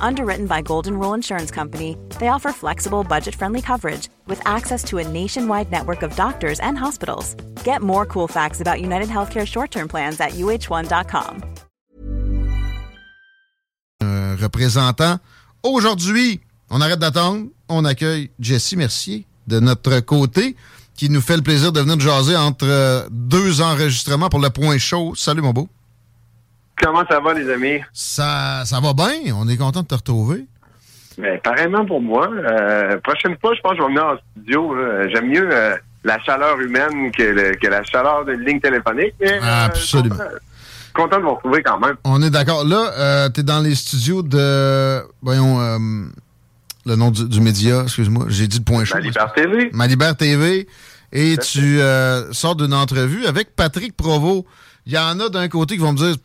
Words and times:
Underwritten 0.00 0.46
by 0.46 0.62
Golden 0.62 0.98
Rule 0.98 1.14
Insurance 1.14 1.50
Company, 1.50 1.96
they 2.20 2.28
offer 2.28 2.52
flexible, 2.52 3.02
budget-friendly 3.02 3.62
coverage 3.62 4.08
with 4.28 4.40
access 4.46 4.84
to 4.84 4.98
a 4.98 5.08
nationwide 5.08 5.72
network 5.72 6.02
of 6.02 6.14
doctors 6.14 6.60
and 6.60 6.78
hospitals. 6.78 7.34
Get 7.64 7.82
more 7.82 8.06
cool 8.06 8.28
facts 8.28 8.60
about 8.60 8.80
United 8.80 9.08
Healthcare 9.08 9.46
short-term 9.46 9.88
plans 9.88 10.20
at 10.20 10.34
uh1.com. 10.34 11.42
Un 14.00 14.36
représentant. 14.36 15.18
Aujourd'hui, 15.62 16.40
on 16.70 16.80
arrête 16.80 16.98
d'attendre. 16.98 17.46
On 17.68 17.84
accueille 17.84 18.30
Jessie 18.38 18.76
Mercier 18.76 19.26
de 19.46 19.60
notre 19.60 20.00
côté 20.00 20.56
qui 20.96 21.10
nous 21.10 21.20
fait 21.20 21.36
le 21.36 21.42
plaisir 21.42 21.72
de 21.72 21.80
venir 21.80 21.98
jaser 21.98 22.36
entre 22.36 22.66
euh, 22.66 23.06
deux 23.10 23.60
enregistrements 23.60 24.28
pour 24.28 24.40
le 24.40 24.50
point 24.50 24.78
chaud. 24.78 25.14
Salut 25.16 25.42
mon 25.42 25.52
beau. 25.52 25.68
Comment 26.82 27.04
ça 27.08 27.20
va, 27.20 27.34
les 27.34 27.48
amis? 27.50 27.80
Ça, 27.92 28.62
ça 28.64 28.80
va 28.80 28.92
bien. 28.92 29.34
On 29.36 29.48
est 29.48 29.56
content 29.56 29.82
de 29.82 29.86
te 29.86 29.94
retrouver. 29.94 30.44
Mais 31.18 31.38
pareillement 31.38 31.86
pour 31.86 32.00
moi. 32.02 32.28
Euh, 32.32 32.98
prochaine 32.98 33.36
fois, 33.40 33.54
je 33.54 33.60
pense 33.60 33.72
que 33.72 33.78
je 33.78 33.82
vais 33.82 33.88
venir 33.88 34.04
en 34.04 34.16
studio. 34.32 34.74
là. 34.74 35.08
J'aime 35.08 35.28
mieux 35.28 35.48
euh, 35.52 35.76
la 36.02 36.18
chaleur 36.24 36.58
humaine 36.60 37.12
que, 37.12 37.22
le- 37.22 37.54
que 37.56 37.68
la 37.68 37.84
chaleur 37.84 38.24
d'une 38.24 38.40
ligne 38.40 38.60
téléphonique. 38.60 39.14
mais, 39.20 39.32
euh, 39.40 39.64
Absolument. 39.66 40.16
content, 40.16 40.28
content 40.94 41.16
de 41.18 41.22
vous 41.22 41.34
retrouver 41.34 41.62
quand 41.62 41.78
même. 41.78 41.94
On 42.04 42.20
est 42.22 42.30
d'accord. 42.30 42.64
Là, 42.64 43.30
tu 43.30 43.40
es 43.40 43.42
dans 43.44 43.60
les 43.60 43.76
studios 43.76 44.22
de. 44.22 45.00
Voyons, 45.22 45.78
le 46.86 46.96
nom 46.96 47.10
du, 47.10 47.28
du 47.28 47.40
média, 47.40 47.82
excuse-moi. 47.84 48.26
J'ai 48.28 48.46
dit 48.48 48.58
le 48.58 48.64
point 48.64 48.84
chaud. 48.84 48.96
Ma 48.96 49.00
Liberté 49.00 49.42
TV. 49.42 49.70
Ma 49.72 49.86
Libère 49.86 50.16
TV. 50.16 50.66
Et 51.14 51.36
tu 51.38 51.80
euh, 51.80 52.32
sors 52.32 52.56
d'une 52.56 52.74
entrevue 52.74 53.24
avec 53.26 53.54
Patrick 53.56 53.96
Provo. 53.96 54.44
Il 54.86 54.92
y 54.92 54.98
en 54.98 55.18
a 55.20 55.28
d'un 55.30 55.48
côté 55.48 55.76
qui 55.76 55.80
vont 55.80 55.92
me 55.92 55.96
dire 55.98 56.16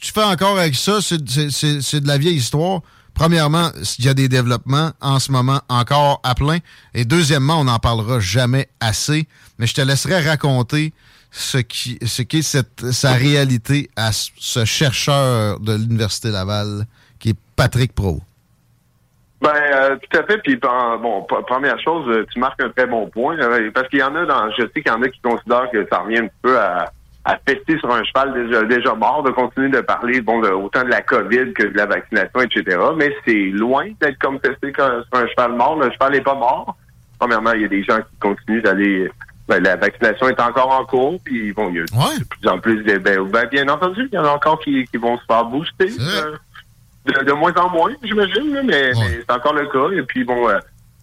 Tu 0.00 0.12
fais 0.12 0.24
encore 0.24 0.58
avec 0.58 0.74
ça, 0.74 0.98
c'est- 1.00 1.18
de 1.22 2.06
la 2.08 2.18
vieille 2.18 2.36
histoire. 2.36 2.80
Premièrement, 3.14 3.70
il 3.98 4.04
y 4.04 4.08
a 4.08 4.14
des 4.14 4.28
développements 4.28 4.92
en 5.00 5.18
ce 5.18 5.30
moment 5.30 5.60
encore 5.68 6.20
à 6.24 6.34
plein. 6.34 6.58
Et 6.94 7.04
deuxièmement, 7.04 7.60
on 7.60 7.64
n'en 7.64 7.78
parlera 7.78 8.18
jamais 8.18 8.68
assez. 8.80 9.28
Mais 9.58 9.66
je 9.66 9.74
te 9.74 9.80
laisserai 9.82 10.20
raconter 10.26 10.92
ce 11.30 11.58
qui 11.58 11.98
ce 12.04 12.22
qu'est 12.22 12.42
cette 12.42 12.90
sa 12.92 13.12
réalité 13.12 13.90
à 13.94 14.10
ce- 14.12 14.64
chercheur 14.64 15.60
de 15.60 15.74
l'Université 15.74 16.30
Laval 16.30 16.86
qui 17.18 17.30
est 17.30 17.36
Patrick 17.56 17.92
Provo. 17.92 18.22
Ben, 19.40 19.48
euh, 19.54 19.96
tout 19.96 20.18
à 20.18 20.22
fait. 20.24 20.38
Puis, 20.38 20.56
bon, 20.98 21.22
première 21.46 21.78
chose, 21.80 22.06
euh, 22.08 22.26
tu 22.32 22.38
marques 22.38 22.60
un 22.62 22.68
très 22.70 22.86
bon 22.86 23.06
point. 23.08 23.38
euh, 23.38 23.70
parce 23.72 23.88
qu'il 23.88 24.00
y 24.00 24.02
en 24.02 24.14
a 24.14 24.26
dans, 24.26 24.50
je 24.50 24.62
sais 24.62 24.82
qu'il 24.82 24.88
y 24.88 24.94
en 24.94 25.02
a 25.02 25.08
qui 25.08 25.20
considèrent 25.20 25.70
que 25.70 25.86
ça 25.90 26.00
revient 26.00 26.18
un 26.18 26.28
peu 26.42 26.58
à, 26.58 26.90
à 27.24 27.36
sur 27.78 27.90
un 27.90 28.04
cheval 28.04 28.34
déjà, 28.34 28.62
déjà 28.64 28.94
mort, 28.94 29.22
de 29.22 29.30
continuer 29.30 29.68
de 29.70 29.80
parler, 29.80 30.20
bon, 30.20 30.40
de- 30.40 30.48
autant 30.50 30.84
de 30.84 30.90
la 30.90 31.00
COVID 31.00 31.54
que 31.54 31.64
de 31.68 31.76
la 31.76 31.86
vaccination, 31.86 32.40
etc. 32.42 32.78
Mais 32.96 33.14
c'est 33.26 33.32
loin 33.52 33.86
d'être 34.00 34.18
comme 34.18 34.38
comme- 34.72 35.04
sur 35.04 35.20
un 35.22 35.26
cheval 35.28 35.52
mort. 35.52 35.78
Le 35.80 35.90
cheval 35.90 36.12
n'est 36.12 36.20
pas 36.20 36.34
mort. 36.34 36.76
Premièrement, 37.18 37.52
il 37.52 37.62
y 37.62 37.64
a 37.64 37.68
des 37.68 37.82
gens 37.82 37.98
qui 37.98 38.16
continuent 38.20 38.62
d'aller, 38.62 39.10
ben, 39.48 39.62
la 39.62 39.76
vaccination 39.76 40.28
est 40.28 40.40
encore 40.40 40.70
en 40.70 40.84
cours, 40.84 41.18
puis 41.24 41.52
bon, 41.52 41.68
il 41.70 41.76
y 41.76 41.80
a 41.80 41.84
de 42.18 42.24
plus 42.24 42.48
en 42.48 42.58
plus 42.58 42.82
de, 42.82 42.98
ben, 42.98 43.22
ben, 43.24 43.46
bien 43.50 43.68
entendu, 43.68 44.06
il 44.10 44.14
y 44.14 44.18
en 44.18 44.24
a 44.24 44.30
encore 44.32 44.58
qui, 44.60 44.84
qui 44.86 44.96
vont 44.98 45.16
se 45.18 45.24
faire 45.24 45.44
booster. 45.46 45.88
euh, 46.24 46.36
de, 47.06 47.24
de 47.24 47.32
moins 47.32 47.54
en 47.54 47.70
moins, 47.70 47.92
j'imagine, 48.02 48.50
mais, 48.52 48.62
mais 48.62 48.92
c'est 48.94 49.32
encore 49.32 49.54
le 49.54 49.66
cas. 49.66 49.94
Et 49.96 50.02
puis 50.02 50.24
bon, 50.24 50.48
euh, 50.48 50.58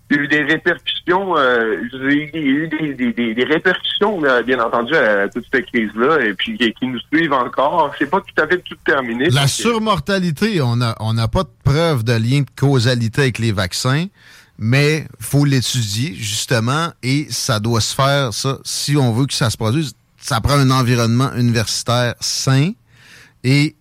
il 0.10 0.16
y 0.16 0.20
a 0.20 0.24
eu 0.24 0.28
des 0.28 0.44
répercussions, 0.44 1.38
euh, 1.38 1.82
il 1.92 2.00
y 2.34 2.38
a 2.38 2.40
eu 2.40 2.68
des, 2.70 2.94
des, 2.94 3.14
des, 3.14 3.34
des 3.34 3.44
répercussions, 3.44 4.22
là, 4.22 4.42
bien 4.42 4.60
entendu, 4.60 4.96
à 4.96 5.28
toute 5.28 5.46
cette 5.52 5.66
crise-là, 5.66 6.22
et 6.22 6.34
puis 6.34 6.58
qui, 6.58 6.72
qui 6.74 6.88
nous 6.88 7.00
suivent 7.12 7.34
encore. 7.34 7.94
C'est 8.00 8.10
pas 8.10 8.22
tout 8.22 8.42
à 8.42 8.48
fait 8.48 8.60
tout 8.60 8.78
terminé. 8.86 9.30
La 9.30 9.48
surmortalité, 9.48 10.62
on 10.62 10.78
n'a 10.78 10.96
on 11.00 11.14
n'a 11.14 11.28
pas 11.28 11.44
de 11.44 11.50
preuve 11.64 12.04
de 12.04 12.14
lien 12.14 12.42
de 12.42 12.50
causalité 12.56 13.24
avec 13.24 13.40
les 13.40 13.52
vaccins, 13.52 14.06
mais 14.58 15.06
faut 15.20 15.44
l'étudier, 15.44 16.14
justement, 16.16 16.88
et 17.04 17.28
ça 17.30 17.60
doit 17.60 17.82
se 17.82 17.94
faire, 17.94 18.34
ça, 18.34 18.60
si 18.64 18.96
on 18.96 19.12
veut 19.12 19.26
que 19.26 19.34
ça 19.34 19.50
se 19.50 19.58
produise, 19.58 19.94
ça 20.20 20.40
prend 20.42 20.56
un 20.56 20.72
environnement 20.72 21.34
universitaire 21.36 22.16
sain 22.22 22.72
et 23.44 23.76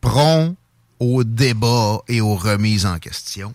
prompt 0.00 0.54
au 1.02 1.24
débat 1.24 1.98
et 2.08 2.20
aux 2.20 2.36
remises 2.36 2.86
en 2.86 2.98
question. 2.98 3.52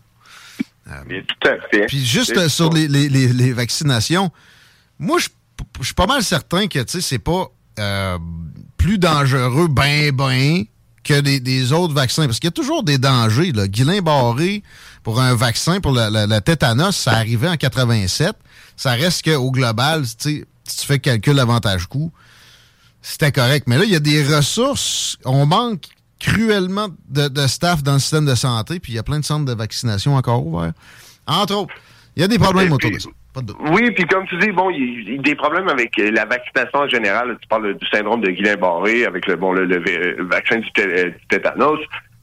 Mais 1.07 1.23
tout 1.23 1.47
à 1.49 1.55
fait. 1.69 1.85
Puis 1.87 2.05
juste 2.05 2.37
euh, 2.37 2.47
sur 2.49 2.71
les, 2.71 2.87
les- 2.87 3.09
les- 3.09 3.33
les 3.33 3.53
vaccinations, 3.53 4.31
moi, 4.99 5.17
je 5.19 5.27
je 5.79 5.85
suis 5.85 5.93
pas 5.95 6.05
mal 6.05 6.23
certain 6.23 6.67
que, 6.67 6.79
tu 6.79 6.91
sais, 6.93 7.01
c'est 7.01 7.19
pas 7.19 7.47
euh, 7.79 8.17
plus 8.77 8.97
dangereux, 8.99 9.67
ben, 9.67 10.11
ben, 10.11 10.63
que 11.03 11.19
des, 11.19 11.39
des 11.39 11.71
autres 11.73 11.93
vaccins. 11.95 12.25
Parce 12.27 12.39
qu'il 12.39 12.47
y 12.47 12.49
a 12.49 12.51
toujours 12.51 12.83
des 12.83 12.97
dangers, 12.99 13.51
là. 13.51 13.67
Guillain 13.67 14.01
Barré, 14.01 14.61
pour 15.03 15.19
un 15.19 15.33
vaccin, 15.35 15.79
pour 15.81 15.91
la, 15.93 16.09
la- 16.11 16.27
la 16.27 16.41
tétanos, 16.41 16.95
ça 16.95 17.11
arrivait 17.13 17.49
en 17.49 17.57
87. 17.57 18.33
Ça 18.75 18.91
reste 18.91 19.23
qu'au 19.25 19.49
global, 19.51 20.03
tu 20.03 20.09
sais, 20.19 20.45
si 20.63 20.77
tu 20.77 20.85
fais 20.85 20.99
calcul 20.99 21.39
avantage-coût, 21.39 22.11
c'était 23.01 23.31
correct. 23.31 23.65
Mais 23.67 23.77
là, 23.77 23.83
il 23.83 23.91
y 23.91 23.95
a 23.95 23.99
des 23.99 24.23
ressources. 24.35 25.17
On 25.25 25.45
manque 25.47 25.85
cruellement 26.19 26.87
de, 27.09 27.27
de 27.27 27.47
staff 27.47 27.83
dans 27.83 27.93
le 27.93 27.99
système 27.99 28.25
de 28.25 28.35
santé, 28.35 28.79
puis 28.79 28.93
il 28.93 28.95
y 28.95 28.99
a 28.99 29.03
plein 29.03 29.19
de 29.19 29.25
centres 29.25 29.45
de 29.45 29.53
vaccination 29.53 30.15
encore 30.15 30.45
ouverts. 30.45 30.73
Entre 31.27 31.55
autres, 31.55 31.73
il 32.15 32.21
y 32.21 32.25
a 32.25 32.27
des 32.27 32.39
problèmes 32.39 32.71
autour 32.71 32.89
de 32.91 32.99
ça. 32.99 33.09
Oui, 33.71 33.91
puis 33.91 34.03
comme 34.05 34.25
tu 34.25 34.35
dis, 34.39 34.51
bon, 34.51 34.71
il 34.71 35.13
y 35.15 35.19
a 35.19 35.21
des 35.21 35.35
problèmes 35.35 35.67
avec 35.69 35.97
euh, 35.99 36.09
la 36.11 36.25
vaccination 36.25 36.79
en 36.79 36.87
général. 36.89 37.37
Tu 37.39 37.47
parles 37.47 37.77
du 37.77 37.87
syndrome 37.87 38.21
de 38.21 38.31
Guillain-Barré 38.31 39.05
avec 39.05 39.27
le 39.27 39.35
bon 39.35 39.51
le, 39.53 39.65
le 39.65 39.77
v- 39.77 40.15
vaccin 40.21 40.57
du, 40.57 40.71
té- 40.71 40.81
euh, 40.87 41.09
du 41.11 41.27
tétanos. 41.29 41.77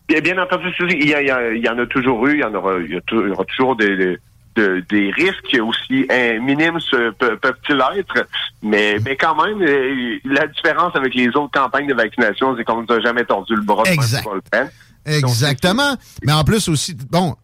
Bien, 0.09 0.21
bien 0.21 0.37
entendu, 0.43 0.66
il 0.91 1.06
y, 1.09 1.15
a- 1.15 1.53
il 1.53 1.65
y 1.65 1.69
en 1.69 1.78
a 1.78 1.87
toujours 1.87 2.26
eu, 2.26 2.34
il 2.34 2.41
y 2.41 2.44
en 2.44 2.53
aura, 2.55 2.78
il 2.81 2.91
y 2.93 3.31
aura 3.31 3.44
toujours 3.44 3.76
des- 3.76 4.19
de- 4.56 4.84
des 4.88 5.10
risques 5.10 5.56
aussi 5.62 6.06
hein, 6.10 6.38
minimes 6.41 6.78
pe- 7.19 7.37
peuvent-ils 7.37 7.82
être, 7.98 8.26
mais 8.62 8.98
mais 9.04 9.16
quand 9.16 9.34
même, 9.44 9.60
euh, 9.62 10.19
la 10.25 10.47
différence 10.47 10.94
avec 10.94 11.15
les 11.15 11.28
autres 11.28 11.50
campagnes 11.53 11.88
de 11.88 11.94
vaccination, 11.94 12.54
c'est 12.56 12.64
qu'on 12.64 12.82
nous 12.82 12.93
a 12.94 13.00
jamais 13.00 13.25
tordu 13.25 13.54
le 13.56 13.62
bras 13.62 13.82
Exact. 13.87 14.25
le. 14.53 14.69
Exactement. 15.06 15.97
Mais 16.25 16.32
en 16.32 16.44
plus 16.44 16.66
aussi, 16.69 16.94
bon, 17.10 17.37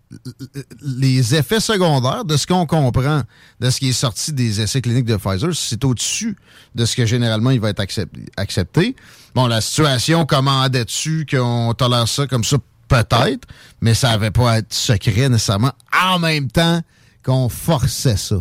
les 0.83 1.35
effets 1.35 1.61
secondaires, 1.61 2.25
de 2.25 2.37
ce 2.39 2.47
qu'on 2.47 2.65
comprend, 2.65 3.21
de 3.61 3.71
ce 3.71 3.79
qui 3.81 3.91
est 3.91 3.93
sorti 3.93 4.33
des 4.33 4.63
essais 4.63 4.81
cliniques 4.81 5.05
de 5.05 5.17
Pfizer, 5.17 5.55
c'est 5.55 5.85
au-dessus 5.85 6.37
de 6.75 6.85
ce 6.87 6.97
que 6.97 7.05
généralement 7.05 7.51
il 7.51 7.61
va 7.61 7.69
être 7.71 7.83
accep- 7.83 8.09
accepté. 8.39 8.97
Bon, 9.35 9.47
la 9.47 9.61
situation 9.61 10.25
commandait 10.25 10.85
dessus 10.87 11.27
qu'on 11.31 11.75
tolère 11.75 12.09
ça 12.09 12.27
comme 12.27 12.45
ça, 12.45 12.57
peut-être, 12.89 13.47
mais 13.83 13.93
ça 13.95 14.09
n'avait 14.11 14.31
pas 14.31 14.53
à 14.53 14.59
être 14.59 14.73
secret 14.73 15.29
nécessairement. 15.29 15.73
En 16.03 16.19
même 16.19 16.51
temps 16.51 16.81
qu'on 17.25 17.49
forçait 17.49 18.17
ça. 18.17 18.37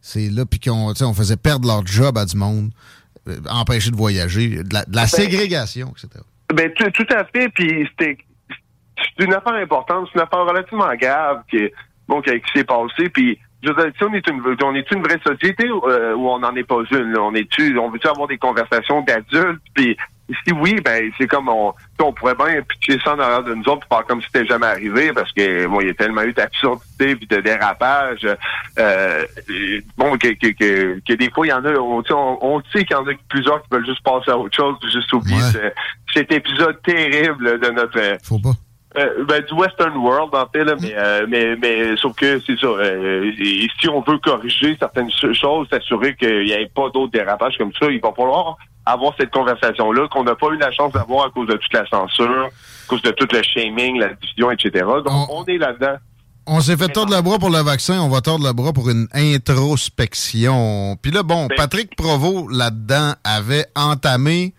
C'est 0.00 0.28
là, 0.30 0.44
puis 0.46 0.60
qu'on 0.60 0.92
tu 0.94 1.04
on 1.04 1.12
faisait 1.12 1.36
perdre 1.36 1.66
leur 1.66 1.86
job 1.86 2.16
à 2.16 2.24
du 2.24 2.36
monde, 2.36 2.70
euh, 3.28 3.36
empêcher 3.50 3.90
de 3.90 3.96
voyager, 3.96 4.62
de 4.62 4.72
la, 4.72 4.84
de 4.84 4.94
la 4.96 5.06
ségrégation, 5.06 5.88
etc. 5.90 6.08
Ben 6.54 6.72
tout, 6.72 7.06
à 7.10 7.24
fait. 7.24 7.48
Puis 7.50 7.88
c'était 7.90 8.16
une 9.18 9.34
affaire 9.34 9.54
importante, 9.54 10.08
c'est 10.08 10.18
une 10.18 10.24
affaire 10.24 10.46
relativement 10.46 10.94
grave 10.94 11.42
qui, 11.50 11.68
bon, 12.06 12.22
qui, 12.22 12.30
qui 12.40 12.52
s'est 12.54 12.64
passée. 12.64 13.08
Puis 13.12 13.38
je 13.62 13.70
veux 13.70 13.74
dire, 13.74 13.92
si 13.96 14.04
on 14.04 14.14
est 14.14 14.26
une 14.28 14.40
on 14.62 14.74
est 14.74 14.90
une 14.92 15.02
vraie 15.02 15.20
société 15.26 15.68
euh, 15.68 16.14
où 16.14 16.28
on 16.28 16.38
n'en 16.38 16.54
est 16.54 16.64
pas 16.64 16.80
une. 16.90 17.12
là? 17.12 17.22
On 17.22 17.34
est 17.34 17.48
on 17.76 17.90
veut 17.90 17.98
avoir 18.04 18.28
des 18.28 18.38
conversations 18.38 19.02
d'adultes. 19.02 19.62
Puis 19.74 19.96
si 20.44 20.52
oui, 20.52 20.76
ben 20.84 21.10
c'est 21.16 21.26
comme 21.26 21.48
on, 21.48 21.72
on 22.00 22.12
pourrait 22.12 22.34
bien 22.34 22.62
pitcher 22.62 22.98
ça 23.02 23.14
en 23.14 23.18
arrière 23.18 23.42
de 23.42 23.54
nous 23.54 23.64
autres 23.64 23.86
pour 23.86 23.98
faire 23.98 24.06
comme 24.06 24.20
si 24.20 24.28
c'était 24.32 24.46
jamais 24.46 24.66
arrivé 24.66 25.12
parce 25.12 25.32
que 25.32 25.66
bon, 25.66 25.80
il 25.80 25.88
y 25.88 25.90
a 25.90 25.94
tellement 25.94 26.22
eu 26.22 26.32
d'absurdité 26.32 27.16
puis 27.16 27.26
de 27.26 27.40
dérapage. 27.40 28.26
Euh, 28.78 29.26
bon, 29.96 30.18
que, 30.18 30.28
que, 30.28 30.48
que, 30.48 31.00
que, 31.06 31.12
des 31.14 31.30
fois, 31.30 31.46
il 31.46 31.50
y 31.50 31.52
en 31.52 31.64
a, 31.64 31.72
on, 31.74 32.02
on, 32.10 32.62
sait 32.72 32.84
qu'il 32.84 32.96
y 32.96 33.00
en 33.00 33.06
a 33.06 33.12
plusieurs 33.28 33.62
qui 33.62 33.68
veulent 33.70 33.86
juste 33.86 34.02
passer 34.02 34.30
à 34.30 34.38
autre 34.38 34.56
chose, 34.56 34.76
juste 34.92 35.12
oublier 35.12 35.40
cet 36.12 36.32
épisode 36.32 36.80
terrible 36.82 37.58
de 37.60 37.70
notre. 37.70 38.18
Faut 38.24 38.38
pas. 38.38 38.52
Euh, 38.96 39.24
ben, 39.24 39.42
du 39.44 39.52
Western 39.52 39.96
World, 39.96 40.34
en 40.34 40.46
fait, 40.46 40.64
là, 40.64 40.74
mais, 40.80 40.94
euh, 40.96 41.26
mais, 41.28 41.56
mais 41.56 41.96
sauf 41.96 42.16
que 42.16 42.40
c'est 42.40 42.58
ça. 42.58 42.66
Euh, 42.66 43.30
si 43.80 43.88
on 43.88 44.00
veut 44.00 44.18
corriger 44.18 44.76
certaines 44.78 45.10
choses, 45.10 45.68
s'assurer 45.68 46.16
qu'il 46.16 46.44
n'y 46.44 46.52
ait 46.52 46.70
pas 46.74 46.88
d'autres 46.88 47.12
dérapages 47.12 47.58
comme 47.58 47.72
ça, 47.78 47.90
il 47.90 48.00
va 48.00 48.12
falloir 48.12 48.56
avoir 48.92 49.14
cette 49.18 49.30
conversation-là 49.30 50.08
qu'on 50.08 50.24
n'a 50.24 50.34
pas 50.34 50.48
eu 50.48 50.58
la 50.58 50.72
chance 50.72 50.92
d'avoir 50.92 51.26
à 51.26 51.30
cause 51.30 51.48
de 51.48 51.54
toute 51.54 51.72
la 51.72 51.86
censure, 51.86 52.46
à 52.46 52.88
cause 52.88 53.02
de 53.02 53.10
tout 53.10 53.28
le 53.32 53.42
shaming, 53.42 53.98
la 53.98 54.14
division, 54.14 54.50
etc. 54.50 54.84
Donc, 55.04 55.30
on, 55.30 55.44
est 55.44 55.58
là-dedans. 55.58 55.96
On 56.46 56.60
s'est 56.60 56.76
fait 56.76 56.88
tordre 56.88 57.14
le 57.14 57.20
bras 57.20 57.38
pour 57.38 57.50
le 57.50 57.62
vaccin, 57.62 58.00
on 58.00 58.08
va 58.08 58.20
tordre 58.20 58.46
le 58.46 58.52
bras 58.52 58.72
pour 58.72 58.88
une 58.88 59.06
introspection. 59.12 60.96
Puis 61.02 61.10
là, 61.10 61.22
bon, 61.22 61.46
ben, 61.46 61.56
Patrick 61.56 61.94
Provo, 61.96 62.48
là-dedans, 62.48 63.12
avait 63.24 63.66
entamé... 63.76 64.54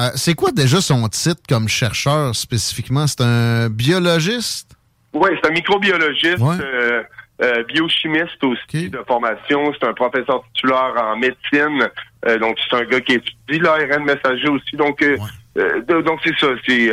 Euh, 0.00 0.10
c'est 0.16 0.34
quoi 0.34 0.50
déjà 0.50 0.80
son 0.80 1.06
titre 1.08 1.40
comme 1.48 1.68
chercheur 1.68 2.34
spécifiquement? 2.34 3.06
C'est 3.06 3.20
un 3.20 3.68
biologiste? 3.68 4.74
Oui, 5.12 5.30
c'est 5.40 5.48
un 5.48 5.52
microbiologiste. 5.52 6.42
Euh, 6.42 7.02
euh, 7.42 7.64
biochimiste 7.64 8.42
aussi 8.44 8.90
de 8.90 9.02
formation. 9.08 9.72
C'est 9.72 9.88
un 9.88 9.92
professeur 9.92 10.44
titulaire 10.54 10.94
en 10.96 11.16
médecine. 11.16 11.88
Euh, 12.28 12.38
donc, 12.38 12.56
c'est 12.70 12.76
un 12.76 12.84
gars 12.84 13.00
qui 13.00 13.14
étudie 13.14 13.58
l'ARN 13.58 14.04
messager 14.04 14.48
aussi. 14.48 14.76
Donc, 14.76 15.02
euh, 15.02 15.80
donc 16.02 16.20
c'est 16.22 16.36
ça. 16.38 16.46
C'est, 16.64 16.92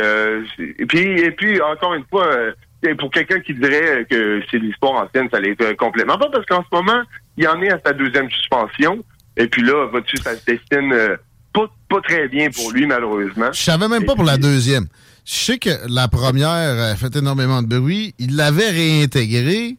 et 0.58 0.86
puis, 0.86 1.20
et 1.20 1.30
puis, 1.30 1.60
encore 1.62 1.94
une 1.94 2.04
fois, 2.10 2.28
pour 2.98 3.12
quelqu'un 3.12 3.38
qui 3.38 3.54
dirait 3.54 4.04
que 4.10 4.42
c'est 4.50 4.58
l'histoire 4.58 5.04
ancienne, 5.04 5.28
ça 5.32 5.38
l'est 5.38 5.76
complètement 5.76 6.18
pas 6.18 6.28
parce 6.28 6.44
qu'en 6.46 6.64
ce 6.64 6.76
moment, 6.76 7.02
il 7.36 7.46
en 7.46 7.62
est 7.62 7.72
à 7.72 7.78
sa 7.84 7.92
deuxième 7.92 8.28
suspension. 8.28 8.98
Et 9.36 9.46
puis 9.46 9.62
là, 9.62 9.86
va-tu, 9.92 10.16
ça 10.16 10.34
se 10.34 10.44
destine 10.44 10.92
pas, 11.52 11.70
pas 11.88 12.00
très 12.00 12.26
bien 12.26 12.50
pour 12.50 12.72
lui, 12.72 12.86
malheureusement. 12.86 13.52
Je 13.52 13.60
savais 13.60 13.86
même 13.86 14.04
pas 14.04 14.16
pour 14.16 14.24
la 14.24 14.38
deuxième. 14.38 14.86
Je 15.24 15.34
sais 15.34 15.58
que 15.58 15.70
la 15.88 16.08
première 16.08 16.48
a 16.50 16.96
fait 16.96 17.14
énormément 17.14 17.62
de 17.62 17.78
bruit. 17.78 18.14
Il 18.18 18.34
l'avait 18.34 18.70
réintégré. 18.70 19.76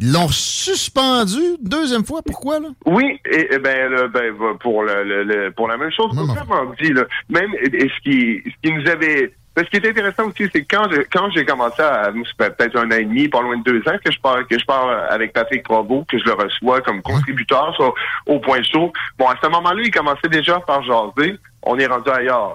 L'ont 0.00 0.28
suspendu 0.28 1.40
deuxième 1.60 2.04
fois. 2.04 2.20
Pourquoi, 2.26 2.58
là? 2.58 2.68
Oui, 2.84 3.20
et, 3.30 3.58
ben, 3.58 4.08
ben, 4.12 4.34
pour 4.60 4.82
le, 4.82 5.50
pour 5.50 5.68
la 5.68 5.76
même 5.76 5.92
chose. 5.92 6.14
Vraiment 6.14 6.72
dit, 6.80 6.92
là. 6.92 7.04
Même 7.28 7.50
ce 7.62 8.00
qui, 8.02 8.42
ce 8.44 8.68
qui 8.68 8.72
nous 8.72 8.88
avait 8.88 9.32
ce 9.56 9.62
qui 9.70 9.76
est 9.76 9.88
intéressant 9.88 10.26
aussi, 10.26 10.48
c'est 10.52 10.64
quand 10.64 10.88
quand 11.12 11.30
j'ai 11.30 11.44
commencé 11.44 11.80
à 11.80 12.10
peut-être 12.36 12.76
un 12.76 12.88
an 12.88 12.96
et 12.96 13.04
demi, 13.04 13.28
pas 13.28 13.40
loin 13.40 13.56
de 13.56 13.62
deux 13.62 13.78
ans, 13.88 13.96
que 14.04 14.10
je 14.10 14.18
parle 14.18 14.46
que 14.46 14.58
je 14.58 14.64
parle 14.64 15.06
avec 15.08 15.32
Patrick 15.32 15.62
Provo, 15.62 16.04
que 16.08 16.18
je 16.18 16.24
le 16.24 16.32
reçois 16.32 16.80
comme 16.80 17.02
contributeur 17.02 17.72
au 18.26 18.40
point 18.40 18.62
chaud. 18.62 18.92
Bon, 19.16 19.28
à 19.28 19.36
ce 19.40 19.48
moment-là, 19.48 19.80
il 19.84 19.92
commençait 19.92 20.28
déjà 20.28 20.58
par 20.60 20.82
jaser 20.82 21.38
on 21.66 21.78
est 21.78 21.86
rendu 21.86 22.10
ailleurs. 22.10 22.54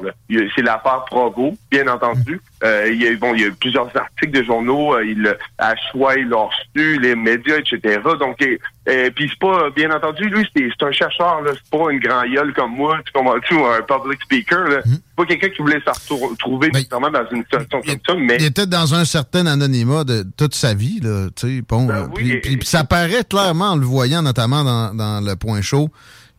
C'est 0.56 0.62
l'affaire 0.62 1.04
Provo, 1.10 1.56
bien 1.72 1.88
entendu. 1.88 2.40
Euh, 2.64 2.90
il, 2.92 3.02
y 3.02 3.08
a, 3.08 3.16
bon, 3.16 3.34
il 3.34 3.42
y 3.42 3.46
a 3.46 3.52
plusieurs 3.52 3.90
articles 3.96 4.32
de 4.32 4.44
journaux, 4.44 4.94
euh, 4.94 5.06
il, 5.06 5.36
à 5.58 5.74
choix, 5.92 6.16
il 6.16 6.30
l'a 6.30 6.38
reçu, 6.38 7.00
les 7.00 7.16
médias, 7.16 7.58
etc. 7.58 8.00
Donc, 8.20 8.42
et, 8.42 9.12
puis 9.12 9.30
c'est 9.30 9.40
pas, 9.40 9.70
bien 9.72 9.92
entendu, 9.92 10.26
lui, 10.30 10.48
c'est 10.56 10.84
un 10.84 10.92
chercheur, 10.92 11.42
c'est 11.46 11.78
pas 11.78 11.92
une 11.92 12.00
grand 12.00 12.24
gueule 12.24 12.54
comme 12.54 12.76
moi, 12.76 13.00
tu 13.06 13.12
comprends-tu, 13.12 13.56
un 13.56 13.82
public 13.82 14.22
speaker. 14.24 14.68
Là. 14.68 14.82
C'est 14.86 15.16
pas 15.16 15.26
quelqu'un 15.26 15.50
qui 15.50 15.62
voulait 15.62 15.82
se 15.82 16.14
retrouver 16.14 16.70
ben, 16.70 16.84
dans 16.90 17.30
une 17.32 17.44
situation 17.44 17.82
comme 17.82 18.00
ça. 18.06 18.16
Mais... 18.16 18.38
Il 18.40 18.46
était 18.46 18.68
dans 18.68 18.94
un 18.94 19.06
certain 19.06 19.46
anonymat 19.48 20.04
de 20.04 20.24
toute 20.38 20.54
sa 20.54 20.74
vie, 20.74 21.00
là, 21.02 21.28
tu 21.36 21.58
sais, 21.58 21.64
bon. 21.68 21.86
Ben 21.86 22.10
puis, 22.14 22.40
puis, 22.40 22.60
ça 22.64 22.84
paraît 22.84 23.24
clairement 23.24 23.72
en 23.72 23.76
le 23.76 23.86
voyant, 23.86 24.22
notamment 24.22 24.64
dans, 24.64 24.94
dans 24.94 25.26
le 25.26 25.36
point 25.36 25.62
chaud 25.62 25.90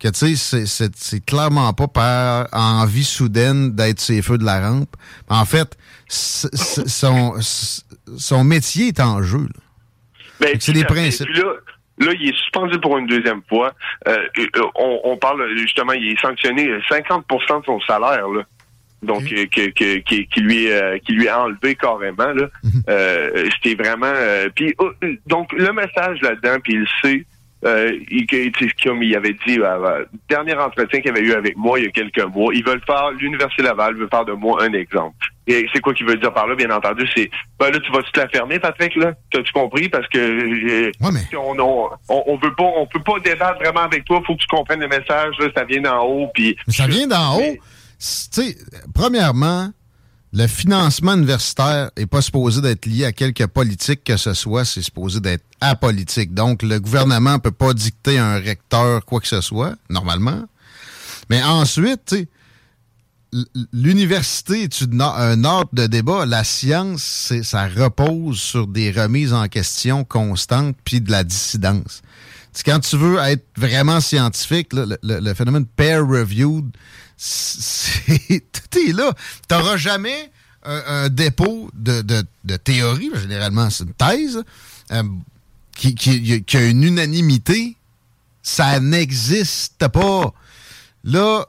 que 0.01 0.09
tu 0.09 0.37
sais, 0.37 0.65
c'est 0.67 1.25
clairement 1.25 1.73
pas 1.73 1.89
par 1.89 2.49
envie 2.53 3.05
soudaine 3.05 3.75
d'être 3.75 4.01
ses 4.01 4.23
feux 4.23 4.39
de 4.39 4.45
la 4.45 4.69
rampe. 4.69 4.97
En 5.29 5.45
fait, 5.45 5.77
son, 6.09 7.35
son 7.41 8.45
métier 8.45 8.89
est 8.89 9.01
en 9.01 9.23
jeu. 9.23 9.47
Ben, 10.41 10.57
c'est 10.59 10.73
des 10.73 10.85
principes. 10.85 11.29
Là, 11.29 11.53
là, 11.99 12.13
il 12.19 12.31
est 12.31 12.37
suspendu 12.37 12.79
pour 12.81 12.97
une 12.99 13.07
deuxième 13.07 13.43
fois. 13.49 13.73
Euh, 14.09 14.17
euh, 14.39 14.63
on, 14.75 15.01
on, 15.05 15.17
parle 15.19 15.57
justement, 15.57 15.93
il 15.93 16.13
est 16.13 16.21
sanctionné 16.21 16.69
50% 16.91 17.61
de 17.61 17.65
son 17.67 17.81
salaire. 17.81 18.27
Là. 18.29 18.43
Donc, 19.03 19.25
qui, 19.25 19.49
qui, 19.49 20.41
lui 20.41 20.69
qui 21.05 21.13
lui 21.13 21.29
a 21.29 21.43
enlevé 21.43 21.75
carrément 21.75 22.33
là. 22.33 22.49
Mhm. 22.65 22.83
Euh, 22.89 23.49
c'était 23.55 23.83
vraiment. 23.83 24.13
puis 24.55 24.75
oh, 24.79 24.91
donc 25.27 25.53
le 25.53 25.73
message 25.73 26.21
là-dedans, 26.23 26.59
puis 26.63 26.75
il 26.75 26.87
sait, 27.03 27.27
euh, 27.67 27.93
il, 28.11 28.27
comme 28.83 29.03
il 29.03 29.15
avait 29.15 29.37
dit, 29.47 29.59
euh, 29.61 30.05
dernier 30.29 30.55
entretien 30.55 31.01
qu'il 31.01 31.11
avait 31.11 31.21
eu 31.21 31.35
avec 31.35 31.57
moi 31.57 31.79
il 31.79 31.85
y 31.85 31.89
a 31.89 31.91
quelques 31.91 32.25
mois, 32.25 32.55
ils 32.55 32.65
veulent 32.65 32.83
faire, 32.87 33.11
l'Université 33.13 33.63
Laval 33.63 33.97
veut 33.97 34.09
faire 34.11 34.25
de 34.25 34.33
moi 34.33 34.63
un 34.63 34.73
exemple. 34.73 35.17
Et 35.47 35.67
c'est 35.73 35.81
quoi 35.81 35.93
qu'il 35.93 36.07
veut 36.07 36.17
dire 36.17 36.33
par 36.33 36.47
là, 36.47 36.55
bien 36.55 36.71
entendu, 36.71 37.07
c'est, 37.15 37.29
ben 37.59 37.71
là, 37.71 37.79
tu 37.81 37.93
vas-tu 37.93 38.13
te 38.13 38.21
la 38.21 38.29
fermer, 38.29 38.59
Patrick, 38.59 38.95
là? 38.97 39.13
T'as-tu 39.33 39.53
compris? 39.53 39.89
Parce 39.89 40.07
que, 40.09 40.19
euh, 40.19 40.93
on, 41.37 41.59
on, 41.59 41.91
on, 42.09 42.37
veut 42.37 42.55
pas, 42.55 42.71
on 42.77 42.87
peut 42.87 43.03
pas 43.03 43.19
débattre 43.21 43.59
vraiment 43.59 43.81
avec 43.81 44.05
toi, 44.05 44.23
faut 44.27 44.37
que 44.37 44.41
tu 44.41 44.47
comprennes 44.47 44.81
le 44.81 44.89
message, 44.89 45.35
là, 45.39 45.49
ça 45.55 45.65
vient 45.65 45.83
d'en 45.83 46.05
haut, 46.05 46.29
puis... 46.33 46.57
Ça 46.69 46.87
vient 46.87 47.07
d'en 47.07 47.37
haut? 47.37 47.57
Tu 47.61 47.61
sais, 47.99 48.57
premièrement, 48.95 49.71
le 50.33 50.47
financement 50.47 51.15
universitaire 51.15 51.91
n'est 51.97 52.07
pas 52.07 52.23
supposé 52.23 52.61
d'être 52.61 52.87
lié 52.87 53.05
à 53.05 53.13
quelque 53.13 53.45
politique 53.45 54.05
que 54.05 54.17
ce 54.17 54.33
soit, 54.33 54.65
c'est 54.65 54.83
supposé 54.83 55.21
d'être 55.21 55.45
apolitique. 55.61 56.35
Donc, 56.35 56.63
le 56.63 56.79
gouvernement 56.79 57.35
ne 57.35 57.39
peut 57.39 57.51
pas 57.51 57.75
dicter 57.75 58.19
un 58.19 58.35
recteur 58.39 59.05
quoi 59.05 59.21
que 59.21 59.27
ce 59.27 59.41
soit, 59.41 59.75
normalement. 59.89 60.45
Mais 61.31 61.43
ensuite, 61.43 62.15
l'université 63.73 64.65
est 64.65 64.83
un 65.01 65.45
ordre 65.45 65.71
de 65.73 65.87
débat. 65.87 66.27
La 66.27 66.45
science, 66.45 67.33
ça 67.43 67.69
repose 67.69 68.39
sur 68.39 68.67
des 68.67 68.91
remises 68.93 69.33
en 69.33 69.49
question 69.49 70.05
constantes 70.05 70.77
puis 70.85 71.01
de 71.01 71.11
la 71.11 71.25
dissidence. 71.25 72.03
quand 72.65 72.81
tu 72.81 72.97
veux 72.97 73.19
être 73.19 73.47
vraiment 73.57 74.01
scientifique, 74.01 74.73
le, 74.73 74.97
le, 75.03 75.35
phénomène 75.35 75.67
peer-reviewed, 75.67 76.71
tout 77.21 78.79
est 78.79 78.93
là. 78.93 79.13
Tu 79.49 79.55
n'auras 79.55 79.77
jamais 79.77 80.31
un, 80.63 81.09
dépôt 81.09 81.71
de, 81.75 82.03
de, 82.03 82.57
théorie, 82.57 83.11
généralement 83.15 83.71
c'est 83.71 83.85
une 83.85 83.95
thèse, 83.95 84.43
euh, 84.93 85.03
qui, 85.77 85.95
qui, 85.95 86.57
a 86.57 86.67
une 86.67 86.83
unanimité. 86.83 87.77
Ça 88.43 88.81
n'existe 88.81 89.87
pas. 89.89 90.33
Là, 91.05 91.47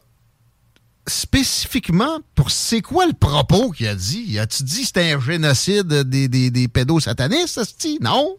spécifiquement, 1.07 2.19
pour 2.35 2.51
c'est 2.51 2.81
quoi 2.81 3.05
le 3.05 3.13
propos 3.13 3.71
qu'il 3.71 3.87
a 3.87 3.95
dit? 3.95 4.37
As-tu 4.39 4.63
dit 4.63 4.81
que 4.81 4.87
c'était 4.87 5.11
un 5.11 5.19
génocide 5.19 5.87
des, 5.87 6.27
des, 6.27 6.51
des 6.51 6.67
pédosatanistes, 6.67 7.87
Non? 8.01 8.35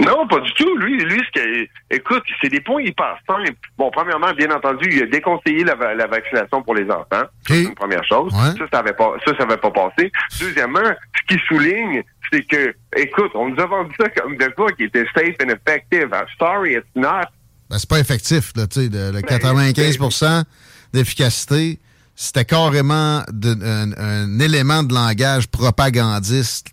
Non, 0.00 0.26
pas 0.26 0.40
du 0.40 0.52
tout. 0.54 0.76
Lui, 0.78 0.96
lui, 0.98 1.20
ce 1.26 1.40
que, 1.40 1.68
écoute, 1.90 2.22
c'est 2.40 2.48
des 2.48 2.60
points 2.60 2.82
hyper 2.82 3.16
simples. 3.26 3.52
Bon, 3.76 3.90
premièrement, 3.90 4.32
bien 4.32 4.50
entendu, 4.50 4.88
il 4.90 5.02
a 5.02 5.06
déconseillé 5.06 5.62
la, 5.64 5.74
la 5.94 6.06
vaccination 6.06 6.62
pour 6.62 6.74
les 6.74 6.90
enfants. 6.90 7.26
C'est 7.46 7.64
une 7.64 7.74
première 7.74 8.04
chose. 8.04 8.32
Ça, 8.32 8.64
ça 8.72 8.78
avait 8.78 8.94
pas, 8.94 9.12
ça, 9.26 9.36
ça 9.36 9.42
avait 9.42 9.58
pas 9.58 9.70
passé. 9.70 10.10
Deuxièmement, 10.40 10.80
ce 11.14 11.34
qui 11.34 11.42
souligne, 11.46 12.02
c'est 12.32 12.42
que, 12.46 12.74
écoute, 12.96 13.30
on 13.34 13.50
nous 13.50 13.60
a 13.60 13.66
vendu 13.66 13.94
ça 14.00 14.08
comme 14.08 14.36
de 14.36 14.46
quoi 14.56 14.72
qui 14.72 14.84
était 14.84 15.06
safe 15.14 15.36
and 15.42 15.50
effective. 15.50 16.08
sorry, 16.38 16.74
it's 16.74 16.86
not. 16.94 17.26
Ben, 17.68 17.78
c'est 17.78 17.88
pas 17.88 18.00
effectif, 18.00 18.52
là, 18.56 18.66
tu 18.66 18.80
sais, 18.80 18.88
le, 18.88 19.20
95% 19.20 20.20
ben, 20.22 20.44
d'efficacité, 20.92 21.78
c'était 22.16 22.44
carrément 22.44 23.22
un, 23.44 23.92
un 23.92 24.40
élément 24.40 24.82
de 24.82 24.92
langage 24.92 25.46
propagandiste 25.46 26.72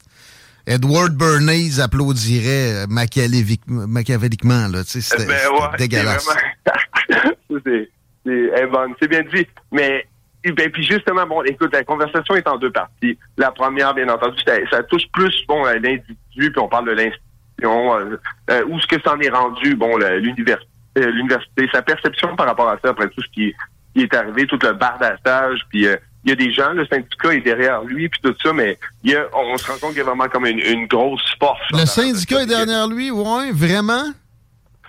Edward 0.68 1.16
Bernays 1.16 1.80
applaudirait 1.82 2.86
machiavéliquement. 2.88 4.68
Là, 4.68 4.84
c'était, 4.86 5.26
ben 5.26 5.78
dégueulasse. 5.78 6.28
c'est, 7.66 7.90
c'est 8.26 9.08
bien 9.08 9.22
dit. 9.34 9.48
Mais 9.72 10.06
ben, 10.52 10.70
puis 10.72 10.84
justement, 10.84 11.26
bon, 11.26 11.44
écoute, 11.44 11.74
la 11.74 11.84
conversation 11.84 12.36
est 12.36 12.48
en 12.48 12.58
deux 12.58 12.72
parties. 12.72 13.18
La 13.38 13.52
première, 13.52 13.94
bien 13.94 14.08
entendu, 14.10 14.38
ça, 14.72 14.84
touche 14.84 15.08
plus 15.12 15.46
bon 15.48 15.64
l'individu, 15.66 16.16
puis 16.36 16.60
on 16.60 16.68
parle 16.68 16.86
de 16.88 16.92
l'institution, 16.92 17.96
euh, 17.96 18.20
euh, 18.52 18.64
où 18.68 18.80
ce 18.80 18.88
que 18.88 19.02
ça 19.02 19.14
en 19.14 19.20
est 19.20 19.30
rendu, 19.30 19.76
bon, 19.76 19.98
l'université, 19.98 20.70
euh, 20.98 21.12
l'université, 21.12 21.68
sa 21.74 21.82
perception 21.82 22.36
par 22.36 22.46
rapport 22.46 22.70
à 22.70 22.78
ça, 22.84 22.92
après 22.92 23.10
tout 23.10 23.22
ce 23.22 23.28
qui, 23.34 23.54
qui 23.96 24.04
est 24.04 24.14
arrivé, 24.14 24.46
tout 24.46 24.60
le 24.62 24.74
bardassage, 24.74 25.60
puis 25.70 25.88
il 26.28 26.32
y 26.32 26.34
a 26.34 26.36
des 26.36 26.52
gens, 26.52 26.74
le 26.74 26.86
syndicat 26.86 27.34
est 27.34 27.40
derrière 27.40 27.82
lui, 27.84 28.10
puis 28.10 28.20
tout 28.22 28.36
ça, 28.44 28.52
mais 28.52 28.78
il 29.02 29.12
y 29.12 29.16
a, 29.16 29.28
on 29.34 29.58
se 29.58 29.66
rend 29.66 29.78
compte 29.80 29.90
qu'il 29.92 30.00
y 30.00 30.02
a 30.02 30.04
vraiment 30.04 30.28
comme 30.28 30.46
une, 30.46 30.86
grosse 30.86 31.24
force. 31.40 31.62
Le 31.72 31.86
syndicat 31.86 32.42
est 32.42 32.48
derrière 32.48 32.86
lui, 32.90 33.10
ouais, 33.12 33.52
vraiment? 33.54 34.04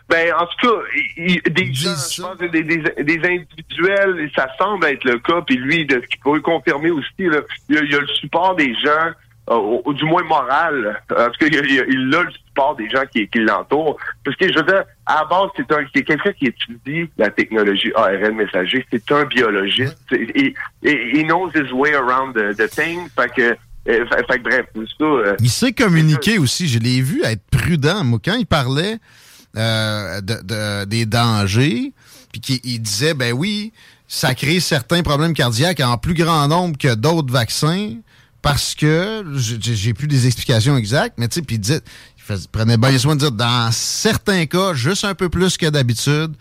Ben, 0.09 0.33
en 0.35 0.47
tout 0.47 0.67
cas, 0.67 1.51
des 1.51 1.73
gens, 1.73 1.91
je 1.91 2.23
pense, 2.23 2.39
des, 2.39 2.49
des, 2.49 2.65
des, 2.65 3.21
individuels, 3.25 4.29
ça 4.35 4.49
semble 4.59 4.85
être 4.87 5.05
le 5.05 5.21
cas, 5.21 5.43
puis 5.43 5.57
lui, 5.57 5.87
de 5.87 6.01
ce 6.03 6.07
qu'il 6.09 6.19
peut 6.25 6.41
confirmer 6.41 6.91
aussi, 6.91 7.07
là, 7.19 7.39
il, 7.69 7.77
y 7.77 7.95
a, 7.95 8.01
le 8.01 8.07
support 8.09 8.57
des 8.57 8.75
gens, 8.75 9.13
euh, 9.51 9.93
du 9.93 10.05
moins 10.07 10.25
moral, 10.25 11.01
parce 11.07 11.37
qu'il 11.37 11.55
il, 11.55 11.85
il 11.89 12.15
a 12.17 12.23
le 12.23 12.33
support 12.33 12.75
des 12.75 12.91
gens 12.91 13.05
qui, 13.13 13.29
qui 13.29 13.39
l'entourent. 13.39 13.97
Parce 14.25 14.37
que, 14.37 14.51
je 14.51 14.59
veux 14.59 14.65
dire, 14.65 14.83
à 15.09 15.21
la 15.21 15.25
base, 15.25 15.49
c'est 15.57 15.73
un 15.73 15.85
c'est 15.95 16.05
quelqu'un 16.05 16.33
qui 16.33 16.47
étudie 16.47 17.11
la 17.17 17.31
technologie 17.31 17.91
ARN 17.97 18.37
messager, 18.37 18.87
c'est 18.91 19.11
un 19.11 19.25
biologiste, 19.25 19.97
et, 20.13 20.55
il 20.83 21.27
knows 21.27 21.51
his 21.55 21.73
way 21.73 21.95
around 21.95 22.35
the, 22.35 22.55
the 22.57 22.69
thing, 22.69 23.09
fait 23.17 23.35
que 23.35 23.57
fait, 23.87 24.43
bref, 24.43 24.67
ça, 24.75 25.37
il 25.41 25.49
sait 25.49 25.73
communiquer 25.73 26.39
aussi. 26.39 26.69
Je 26.69 26.79
l'ai 26.79 27.01
vu 27.01 27.23
être 27.25 27.43
prudent. 27.51 28.05
Moi, 28.05 28.19
quand 28.23 28.35
il 28.35 28.45
parlait, 28.45 28.99
euh, 29.57 30.21
de, 30.21 30.85
des 30.85 31.07
dangers, 31.07 31.93
puis 32.31 32.41
qu'il 32.41 32.83
disait, 32.83 33.15
ben 33.15 33.33
oui, 33.33 33.73
ça 34.07 34.35
crée 34.35 34.61
certains 34.61 35.03
problèmes 35.03 35.33
cardiaques 35.33 35.81
en 35.81 35.97
plus 35.97 36.15
grand 36.15 36.49
nombre 36.49 36.77
que 36.77 36.95
d'autres 36.95 37.33
vaccins, 37.33 37.95
parce 38.43 38.75
que, 38.75 39.25
j'ai 39.35 39.95
plus 39.95 40.07
des 40.07 40.27
explications 40.27 40.77
exactes, 40.77 41.15
mais 41.19 41.29
tu 41.29 41.37
sais, 41.37 41.43
puis 41.43 41.59
prenait 42.53 42.77
bien 42.77 42.97
soin 42.99 43.15
de 43.15 43.21
dire, 43.21 43.33
dans 43.33 43.71
certains 43.73 44.47
cas, 44.47 44.75
juste 44.75 45.05
un 45.05 45.15
peu 45.15 45.29
plus 45.29 45.57
que 45.57 45.67
d'habitude, 45.67 46.33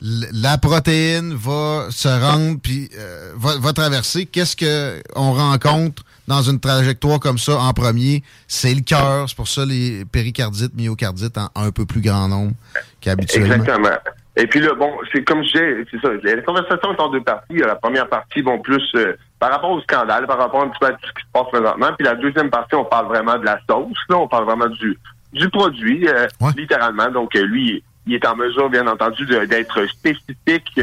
la 0.00 0.58
protéine 0.58 1.34
va 1.34 1.88
se 1.90 2.08
rendre 2.08 2.58
puis 2.62 2.88
euh, 2.96 3.32
va, 3.36 3.58
va, 3.58 3.72
traverser. 3.72 4.26
Qu'est-ce 4.26 4.56
que 4.56 5.02
on 5.16 5.32
rencontre 5.32 6.04
dans 6.28 6.42
une 6.42 6.60
trajectoire 6.60 7.18
comme 7.18 7.38
ça 7.38 7.58
en 7.58 7.72
premier, 7.72 8.22
c'est 8.46 8.74
le 8.74 8.82
cœur. 8.82 9.28
C'est 9.28 9.36
pour 9.36 9.48
ça 9.48 9.64
les 9.64 10.04
péricardites, 10.04 10.72
myocardites 10.76 11.36
en 11.38 11.48
un 11.56 11.72
peu 11.72 11.86
plus 11.86 12.00
grand 12.00 12.28
nombre 12.28 12.52
qu'habituellement. 13.00 13.54
Exactement. 13.54 13.96
Et 14.36 14.46
puis 14.46 14.60
là, 14.60 14.72
bon, 14.74 14.92
c'est 15.12 15.24
comme 15.24 15.42
je 15.42 15.50
disais, 15.50 15.84
c'est 15.90 16.00
ça. 16.00 16.10
La 16.22 16.42
conversation 16.42 16.92
est 16.92 17.00
en 17.00 17.08
deux 17.10 17.22
parties. 17.22 17.56
La 17.56 17.74
première 17.74 18.08
partie, 18.08 18.40
bon, 18.40 18.60
plus 18.60 18.84
euh, 18.94 19.16
par 19.40 19.50
rapport 19.50 19.70
au 19.70 19.80
scandale, 19.80 20.28
par 20.28 20.38
rapport 20.38 20.62
un 20.62 20.68
petit 20.68 20.78
peu 20.78 20.86
à 20.86 20.92
tout 20.92 21.08
ce 21.08 21.12
qui 21.12 21.26
se 21.26 21.32
passe 21.32 21.48
présentement. 21.50 21.88
Puis 21.98 22.06
la 22.06 22.14
deuxième 22.14 22.50
partie, 22.50 22.76
on 22.76 22.84
parle 22.84 23.06
vraiment 23.06 23.36
de 23.36 23.44
la 23.44 23.58
sauce. 23.68 23.98
Là, 24.08 24.18
on 24.18 24.28
parle 24.28 24.44
vraiment 24.44 24.68
du 24.68 24.96
du 25.32 25.48
produit, 25.50 26.08
euh, 26.08 26.26
littéralement. 26.56 27.10
Donc 27.10 27.36
euh, 27.36 27.42
lui, 27.44 27.82
il 28.06 28.14
est 28.14 28.26
en 28.26 28.36
mesure, 28.36 28.70
bien 28.70 28.86
entendu, 28.86 29.26
d'être 29.26 29.86
spécifique. 29.86 30.80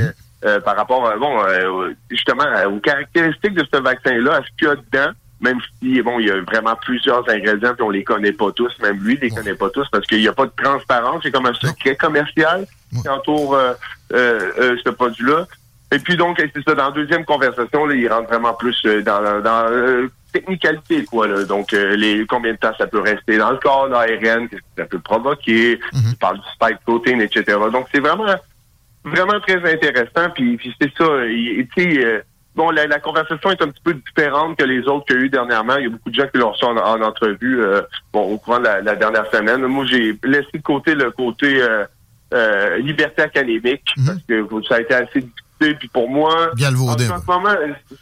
par 0.64 0.75
rapport, 0.75 1.12
bon, 1.20 1.42
justement, 2.12 2.44
aux 2.68 2.80
caractéristiques 2.80 3.56
de 3.56 3.66
ce 3.74 3.80
vaccin-là, 3.80 4.36
à 4.36 4.42
ce 4.44 4.48
qu'il 4.58 4.68
y 4.68 4.72
a 4.72 4.75
dedans, 4.75 5.12
même 5.42 5.60
si 5.80 6.02
bon, 6.02 6.20
il 6.20 6.28
y 6.28 6.32
a 6.32 6.42
vraiment 6.42 6.75
plusieurs 6.75 7.28
ingrédients 7.30 7.74
puis 7.74 7.84
on 7.84 7.90
les 7.90 8.04
connaît 8.04 8.32
pas 8.32 8.52
tous, 8.52 8.72
même 8.82 8.98
lui 9.04 9.18
les 9.22 9.30
connaît 9.30 9.56
pas 9.56 9.70
tous 9.70 9.88
parce 9.92 10.06
qu'il 10.08 10.20
n'y 10.20 10.28
a 10.28 10.34
pas 10.34 10.46
de 10.46 10.52
transparence, 10.56 11.22
c'est 11.24 11.32
comme 11.32 11.46
un 11.46 11.54
secret 11.54 11.96
commercial 11.96 12.66
qui 13.02 13.10
entoure 13.10 13.56
euh, 13.56 13.74
euh, 14.14 14.52
euh, 14.60 14.78
ce 14.84 14.90
produit-là. 14.90 15.48
Et 15.92 16.00
puis 16.00 16.18
donc, 16.18 16.38
c'est 16.38 16.64
ça, 16.64 16.74
dans 16.74 16.86
la 16.86 16.92
deuxième 16.92 17.25
conversation, 17.25 17.86
là, 17.86 17.96
il 17.96 18.08
rentre 18.12 18.28
vraiment 18.28 18.54
plus 18.54 18.82
dans, 18.84 19.42
dans 19.42 20.10
technicalité, 20.39 21.06
quoi. 21.06 21.27
Là. 21.27 21.44
Donc, 21.44 21.72
les 21.72 22.25
combien 22.27 22.54
de 22.54 22.58
temps 22.58 22.74
ça 22.77 22.88
peut 22.88 23.01
rester 23.01 23.38
dans 23.38 23.51
le 23.51 23.58
corps, 23.58 23.88
l'ARN, 23.88 24.48
qu'est-ce 24.50 24.62
que 24.62 24.77
ça 24.77 24.86
peut 24.86 25.00
provoquer, 25.00 25.80
mm 25.94 26.00
il 26.12 26.18
parle 26.18 26.38
du 26.38 26.48
spike 26.54 26.80
protein, 26.86 27.20
etc. 27.20 27.58
Donc, 27.72 27.88
c'est 27.94 28.00
vraiment 28.00 28.25
vraiment 29.04 29.39
très 29.39 29.74
intéressant. 29.74 30.30
Puis, 30.34 30.58
puis 30.58 30.75
c'est 30.80 30.92
ça, 30.98 31.06
tu 31.27 31.68
sais 31.77 32.24
bon, 32.56 32.70
la, 32.72 33.00
conversation 33.00 33.51
est 33.51 33.62
un 33.62 33.68
petit 33.68 33.82
peu 33.84 33.94
différente 33.94 34.58
que 34.58 34.63
les 34.63 34.88
autres 34.88 35.06
qu'il 35.06 35.18
y 35.18 35.20
a 35.20 35.22
eu 35.24 35.30
dernièrement. 35.30 35.75
Il 35.77 35.84
y 35.84 35.88
a 35.88 35.89
beaucoup 35.89 36.10
de 36.10 36.15
gens 36.15 36.27
qui 36.27 36.38
l'ont 36.38 36.51
reçu 36.51 36.65
en, 36.65 37.01
entrevue 37.01 37.62
euh, 37.62 37.82
bon, 38.13 38.22
au 38.22 38.38
courant 38.38 38.60
de 38.60 38.65
la, 38.65 38.96
dernière 38.96 39.30
semaine. 39.32 39.62
Moi, 39.65 39.86
j'ai 39.86 40.18
laissé 40.24 40.50
de 40.54 40.62
côté 40.62 40.96
le 40.96 41.12
côté 41.12 41.62
euh, 41.62 41.86
euh, 42.34 42.77
liberté 42.77 43.22
académique 43.22 43.84
mhm. 43.98 44.06
parce 44.06 44.20
que 44.27 44.68
ça 44.68 44.75
a 44.75 44.82
été 44.82 44.94
assez 44.94 45.22
difficile. 45.22 45.42
Puis 45.59 45.88
pour 45.88 46.09
moi, 46.09 46.51
en, 46.51 46.55
ce 46.55 47.25
moment, 47.27 47.55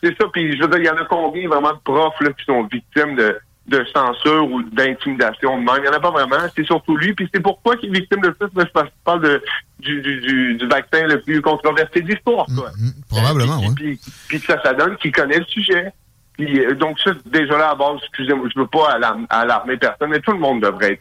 c'est 0.03 0.15
ça. 0.19 0.27
Puis 0.31 0.57
je 0.57 0.61
veux 0.63 0.69
dire, 0.69 0.79
il 0.79 0.85
y 0.85 0.89
en 0.89 0.97
a 0.97 1.05
combien 1.05 1.47
vraiment 1.47 1.73
de 1.73 1.79
profs 1.83 2.19
là, 2.21 2.31
qui 2.33 2.45
sont 2.45 2.63
victimes 2.63 3.15
de 3.15 3.39
de 3.65 3.81
censure 3.95 4.51
ou 4.51 4.61
d'intimidation 4.61 5.57
de 5.57 5.63
même? 5.63 5.77
Il 5.77 5.81
n'y 5.83 5.87
en 5.87 5.93
a 5.93 5.99
pas 5.99 6.11
vraiment. 6.11 6.35
C'est 6.55 6.65
surtout 6.65 6.97
lui. 6.97 7.13
Puis 7.13 7.29
c'est 7.33 7.39
pourquoi 7.39 7.77
qu'il 7.77 7.95
est 7.95 7.99
victime 7.99 8.21
de 8.21 8.35
ça. 8.39 8.47
Je 8.55 8.89
parle 9.03 9.21
de, 9.21 9.41
du, 9.79 10.01
du, 10.01 10.55
du, 10.55 10.67
vaccin 10.67 11.07
le 11.07 11.21
plus 11.21 11.41
controversé 11.41 12.01
de 12.01 12.11
l'histoire. 12.11 12.45
quoi. 12.45 12.71
Mm-hmm. 12.71 13.07
probablement, 13.09 13.59
oui. 13.59 13.73
Puis, 13.75 13.99
puis, 14.27 14.39
ça, 14.39 14.61
ça 14.61 14.73
donne 14.73 14.97
qu'il 14.97 15.11
connaît 15.11 15.39
le 15.39 15.45
sujet. 15.45 15.93
Puis, 16.33 16.59
euh, 16.59 16.75
donc 16.75 16.99
ça, 16.99 17.11
déjà 17.25 17.57
là, 17.57 17.69
à 17.69 17.75
base, 17.75 17.99
excusez-moi, 18.01 18.49
je 18.53 18.59
veux 18.59 18.67
pas 18.67 18.97
alarmer 19.29 19.77
personne, 19.77 20.09
mais 20.09 20.19
tout 20.19 20.31
le 20.31 20.39
monde 20.39 20.61
devrait 20.61 20.99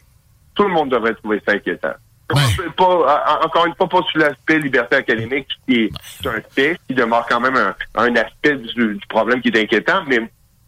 tout 0.55 0.63
le 0.63 0.69
monde 0.69 0.91
devrait 0.91 1.15
trouver 1.15 1.41
ça 1.45 1.53
inquiétant. 1.53 1.93
Pas, 2.27 3.39
encore 3.43 3.65
une 3.65 3.75
fois, 3.75 3.87
pas 3.87 4.01
sur 4.09 4.19
l'aspect 4.19 4.59
liberté 4.59 4.95
académique, 4.95 5.47
qui 5.67 5.83
est 5.83 6.27
un 6.27 6.41
fait, 6.49 6.79
qui 6.87 6.95
demeure 6.95 7.25
quand 7.29 7.39
même 7.39 7.55
un, 7.55 7.75
un 7.95 8.15
aspect 8.15 8.55
du, 8.55 8.95
du 8.95 9.07
problème 9.07 9.41
qui 9.41 9.49
est 9.49 9.61
inquiétant, 9.61 10.03
mais 10.07 10.19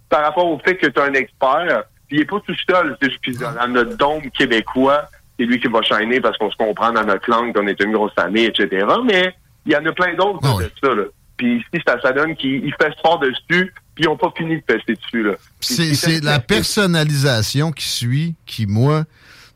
par 0.09 0.23
rapport 0.23 0.45
au 0.45 0.59
fait 0.59 0.75
que 0.75 0.87
tu 0.87 0.99
es 0.99 1.01
un 1.01 1.13
expert, 1.13 1.83
il 2.11 2.19
n'est 2.19 2.25
pas 2.25 2.39
tout 2.45 2.55
seul. 2.69 2.97
C'est 3.01 3.11
juste 3.23 3.39
dans 3.39 3.67
notre 3.67 3.97
dôme 3.97 4.29
québécois, 4.31 5.09
c'est 5.37 5.45
lui 5.45 5.59
qui 5.59 5.67
va 5.67 5.81
shiner 5.81 6.19
parce 6.21 6.37
qu'on 6.37 6.51
se 6.51 6.57
comprend 6.57 6.91
dans 6.91 7.03
notre 7.03 7.29
langue, 7.29 7.53
qu'on 7.53 7.67
est 7.67 7.81
une 7.81 7.91
grosse 7.91 8.13
famille, 8.13 8.45
etc. 8.45 8.85
Mais 9.05 9.35
il 9.65 9.73
y 9.73 9.75
en 9.75 9.85
a 9.85 9.91
plein 9.91 10.13
d'autres 10.13 10.39
ah 10.43 10.57
de 10.61 10.71
ça. 10.81 10.93
Là. 10.93 11.03
Puis 11.37 11.57
ici, 11.57 11.83
ça, 11.85 11.99
ça 12.01 12.11
donne 12.11 12.35
qu'il 12.35 12.73
fait 12.79 12.93
fort 13.01 13.19
dessus, 13.19 13.73
puis 13.93 14.03
ils 14.03 14.05
n'ont 14.05 14.17
pas 14.17 14.31
fini 14.37 14.57
de 14.57 14.61
pester 14.61 14.93
dessus. 14.93 15.23
Là. 15.23 15.33
C'est 15.59 16.23
la 16.23 16.39
personnalisation 16.39 17.71
qui 17.71 17.85
suit, 17.85 18.35
qui, 18.45 18.67
moi, 18.67 19.03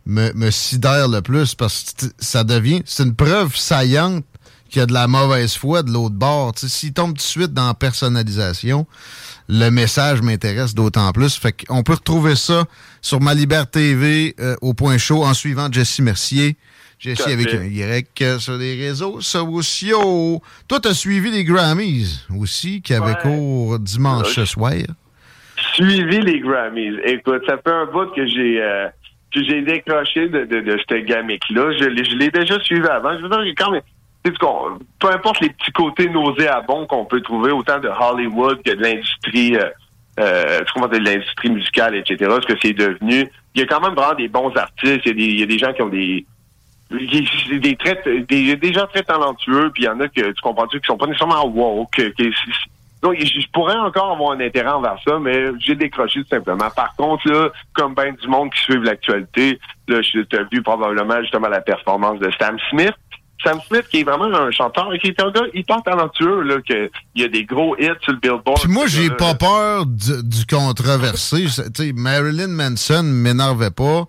me, 0.10 0.34
me 0.34 0.51
sidère 0.51 1.08
le 1.08 1.22
plus 1.22 1.56
parce 1.56 1.94
que 1.94 2.06
ça 2.20 2.44
devient, 2.44 2.82
c'est 2.86 3.04
une 3.04 3.16
preuve 3.16 3.56
saillante 3.56 4.25
qu'il 4.70 4.80
y 4.80 4.84
a 4.84 4.86
de 4.86 4.94
la 4.94 5.08
mauvaise 5.08 5.56
foi 5.56 5.84
de 5.84 5.92
l'autre 5.92 6.16
bord. 6.16 6.54
S'il 6.56 6.94
tombe 6.94 7.10
tout 7.10 7.16
de 7.16 7.22
suite 7.22 7.54
dans 7.54 7.68
la 7.68 7.74
personnalisation, 7.74 8.86
le 9.48 9.70
message 9.70 10.22
m'intéresse 10.22 10.75
d'autant 10.75 11.12
plus. 11.12 11.38
Fait 11.38 11.54
qu'on 11.54 11.84
peut 11.84 11.94
retrouver 11.94 12.36
ça 12.36 12.66
sur 13.01 13.20
Ma 13.20 13.36
TV 13.66 14.36
euh, 14.39 14.56
au 14.62 14.74
point 14.74 14.98
chaud 14.98 15.24
en 15.24 15.34
suivant 15.34 15.72
Jesse 15.72 16.00
Mercier. 16.00 16.56
Jesse 17.00 17.28
avec 17.28 17.54
un 17.54 17.63
Y 17.63 18.22
euh, 18.22 18.39
sur 18.39 18.58
les 18.58 18.75
réseaux 18.75 19.22
sociaux. 19.22 20.42
Toi, 20.68 20.80
t'as 20.82 20.94
suivi 20.94 21.32
les 21.32 21.46
Grammys 21.46 22.25
aussi, 22.38 22.82
qui 22.82 22.94
avaient 22.94 23.16
cours 23.22 23.80
dimanche 23.80 24.44
soir. 24.44 24.74
Suivi 25.74 26.20
les 26.22 26.39
Grammys. 26.42 27.00
Écoute, 27.06 27.42
ça 27.48 27.58
fait 27.58 27.72
un 27.72 27.86
bout 27.86 28.13
que 28.13 28.28
j'ai 28.28 28.62
euh, 28.62 28.88
que 29.33 29.43
j'ai 29.43 29.62
décroché 29.62 30.27
de, 30.27 30.45
de, 30.45 30.98
gamique-là. 31.00 31.71
Je, 31.74 32.03
je 32.03 32.15
l'ai 32.15 32.29
déjà 32.29 32.59
suivi 32.62 32.88
avant. 32.88 33.17
Je 33.17 33.24
veux 33.24 33.29
dire, 33.29 33.53
quand 33.57 33.71
même 33.71 33.81
peu 35.00 35.12
importe 35.12 35.41
les 35.41 35.50
petits 35.50 35.71
côtés 35.71 36.09
nauséabonds 36.09 36.86
qu'on 36.88 37.05
peut 37.05 37.21
trouver, 37.21 37.51
autant 37.51 37.79
de 37.79 37.89
Hollywood 37.89 38.62
que 38.63 38.71
de 38.71 38.81
l'industrie, 38.81 39.55
euh, 39.55 39.69
euh, 40.19 40.59
de 40.59 40.98
l'industrie 40.98 41.50
musicale, 41.50 41.95
etc., 41.95 42.31
ce 42.41 42.53
que 42.53 42.59
c'est 42.62 42.74
devenu, 42.74 43.25
il 43.55 43.62
y 43.62 43.63
a 43.63 43.67
quand 43.67 43.81
même 43.81 43.93
vraiment 43.93 44.15
des 44.15 44.27
bons 44.27 44.55
artistes, 44.55 45.05
il 45.05 45.39
y 45.39 45.43
a 45.43 45.45
des, 45.45 45.57
gens 45.57 45.74
qui 45.74 45.81
ont 45.81 45.89
des 45.89 46.25
des, 46.91 48.24
des, 48.27 48.55
des 48.55 48.74
gens 48.74 48.88
très 48.88 49.03
talentueux, 49.03 49.71
puis 49.74 49.83
il 49.83 49.86
y 49.86 49.89
en 49.89 50.00
a 50.00 50.07
que 50.07 50.31
tu 50.31 50.41
comprends-tu 50.41 50.79
qui 50.81 50.88
sont 50.88 50.98
pas 50.98 51.05
nécessairement 51.05 51.45
woke. 51.45 52.01
Donc, 53.01 53.15
je 53.18 53.48
pourrais 53.53 53.77
encore 53.77 54.12
avoir 54.12 54.32
un 54.32 54.41
intérêt 54.41 54.72
envers 54.72 54.98
ça, 55.08 55.20
mais 55.20 55.51
j'ai 55.60 55.75
décroché 55.75 56.22
tout 56.22 56.29
simplement. 56.29 56.70
Par 56.70 56.96
contre, 56.98 57.29
là, 57.29 57.50
comme 57.74 57.94
ben 57.94 58.13
du 58.22 58.27
monde 58.27 58.51
qui 58.51 58.62
suit 58.62 58.79
l'actualité, 58.82 59.58
là, 59.88 60.01
je 60.01 60.20
t'ai 60.22 60.39
vu 60.51 60.62
probablement 60.62 61.22
justement 61.22 61.48
la 61.48 61.62
performance 61.62 62.20
de 62.20 62.29
Sam 62.38 62.58
Smith. 62.70 62.94
Sam 63.41 63.62
Smith, 63.68 63.86
qui 63.89 64.01
est 64.01 64.03
vraiment 64.03 64.25
un 64.25 64.51
chanteur, 64.51 64.89
qui 65.01 65.08
est 65.08 65.22
un 65.22 65.32
gars 65.32 65.46
hyper 65.53 65.82
talentueux, 65.84 66.41
là, 66.41 66.58
que, 66.68 66.91
il 67.15 67.22
y 67.22 67.24
a 67.24 67.29
des 67.29 67.46
gros 67.46 67.74
hits 67.77 67.88
sur 68.01 68.12
le 68.12 68.20
Billboard. 68.20 68.60
Puis 68.60 68.70
moi, 68.70 68.86
j'ai 68.88 69.10
pas 69.12 69.34
peur 69.34 69.86
du, 69.86 70.22
du 70.22 70.46
controversé. 70.46 71.48
sais, 71.48 71.94
Marilyn 71.96 72.50
Manson 72.50 73.03
m'énervait 73.03 73.72
pas. 73.72 74.08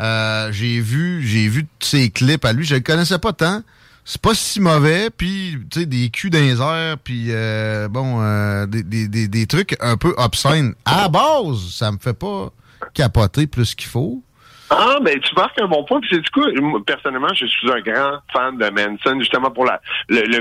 Euh, 0.00 0.48
j'ai 0.50 0.80
vu, 0.80 1.22
j'ai 1.26 1.48
vu 1.48 1.66
tous 1.78 1.88
ses 1.88 2.10
clips 2.10 2.46
à 2.46 2.54
lui. 2.54 2.64
Je 2.64 2.76
le 2.76 2.80
connaissais 2.80 3.18
pas 3.18 3.34
tant. 3.34 3.60
C'est 4.12 4.20
pas 4.20 4.34
si 4.34 4.60
mauvais, 4.60 5.08
puis 5.08 5.56
tu 5.70 5.82
sais 5.82 5.86
des 5.86 6.10
culs 6.10 6.30
dans 6.30 6.40
les 6.40 6.60
airs, 6.60 6.98
puis 6.98 7.26
euh, 7.28 7.86
bon, 7.86 8.20
euh, 8.20 8.66
des, 8.66 8.82
des, 8.82 9.28
des, 9.28 9.46
trucs 9.46 9.76
un 9.80 9.96
peu 9.96 10.14
obscènes. 10.16 10.74
À 10.84 11.02
la 11.02 11.08
base, 11.08 11.70
ça 11.70 11.92
me 11.92 11.98
fait 11.98 12.18
pas 12.18 12.48
capoter 12.92 13.46
plus 13.46 13.76
qu'il 13.76 13.88
faut. 13.88 14.20
Ah, 14.68 14.98
ben 15.00 15.16
tu 15.20 15.32
marques 15.36 15.60
un 15.60 15.68
bon 15.68 15.84
point. 15.84 16.00
Puis 16.00 16.10
c'est 16.12 16.22
du 16.22 16.30
coup, 16.30 16.42
personnellement, 16.84 17.32
je 17.34 17.46
suis 17.46 17.70
un 17.70 17.80
grand 17.82 18.18
fan 18.32 18.58
de 18.58 18.68
Manson, 18.70 19.20
justement 19.20 19.52
pour 19.52 19.64
la 19.64 19.80
le, 20.08 20.22
le... 20.22 20.40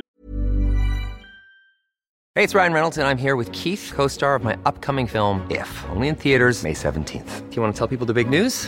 Hey, 2.36 2.46
it's 2.46 2.56
Ryan 2.56 2.74
Reynolds, 2.74 2.98
and 2.98 3.06
I'm 3.06 3.20
here 3.20 3.36
with 3.36 3.52
Keith, 3.52 3.94
co-star 3.96 4.34
of 4.34 4.44
my 4.44 4.58
upcoming 4.66 5.06
film 5.06 5.46
If, 5.52 5.86
only 5.94 6.08
in 6.08 6.16
theaters 6.16 6.64
May 6.64 6.74
17th. 6.74 7.48
Do 7.52 7.56
you 7.56 7.62
want 7.62 7.72
to 7.72 7.78
tell 7.78 7.88
people 7.88 8.08
the 8.08 8.16
big 8.16 8.32
news? 8.32 8.68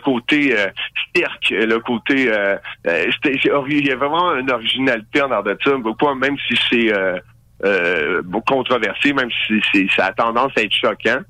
Côté 0.00 0.58
euh, 0.58 0.66
cirque, 1.14 1.50
le 1.50 1.78
côté 1.78 2.32
euh, 2.32 2.56
euh, 2.86 3.10
il 3.24 3.86
y 3.86 3.92
a 3.92 3.96
vraiment 3.96 4.34
une 4.36 4.50
originalité 4.50 5.22
en 5.22 5.30
arrière 5.30 5.56
de 5.56 5.58
ça, 5.64 6.14
même 6.14 6.36
si 6.48 6.58
c'est 6.68 6.92
euh, 6.92 7.18
euh, 7.64 8.22
controversé, 8.46 9.12
même 9.12 9.30
si 9.46 9.60
c'est, 9.72 9.86
ça 9.96 10.06
a 10.06 10.12
tendance 10.12 10.52
à 10.56 10.62
être 10.62 10.74
choquant. 10.74 11.20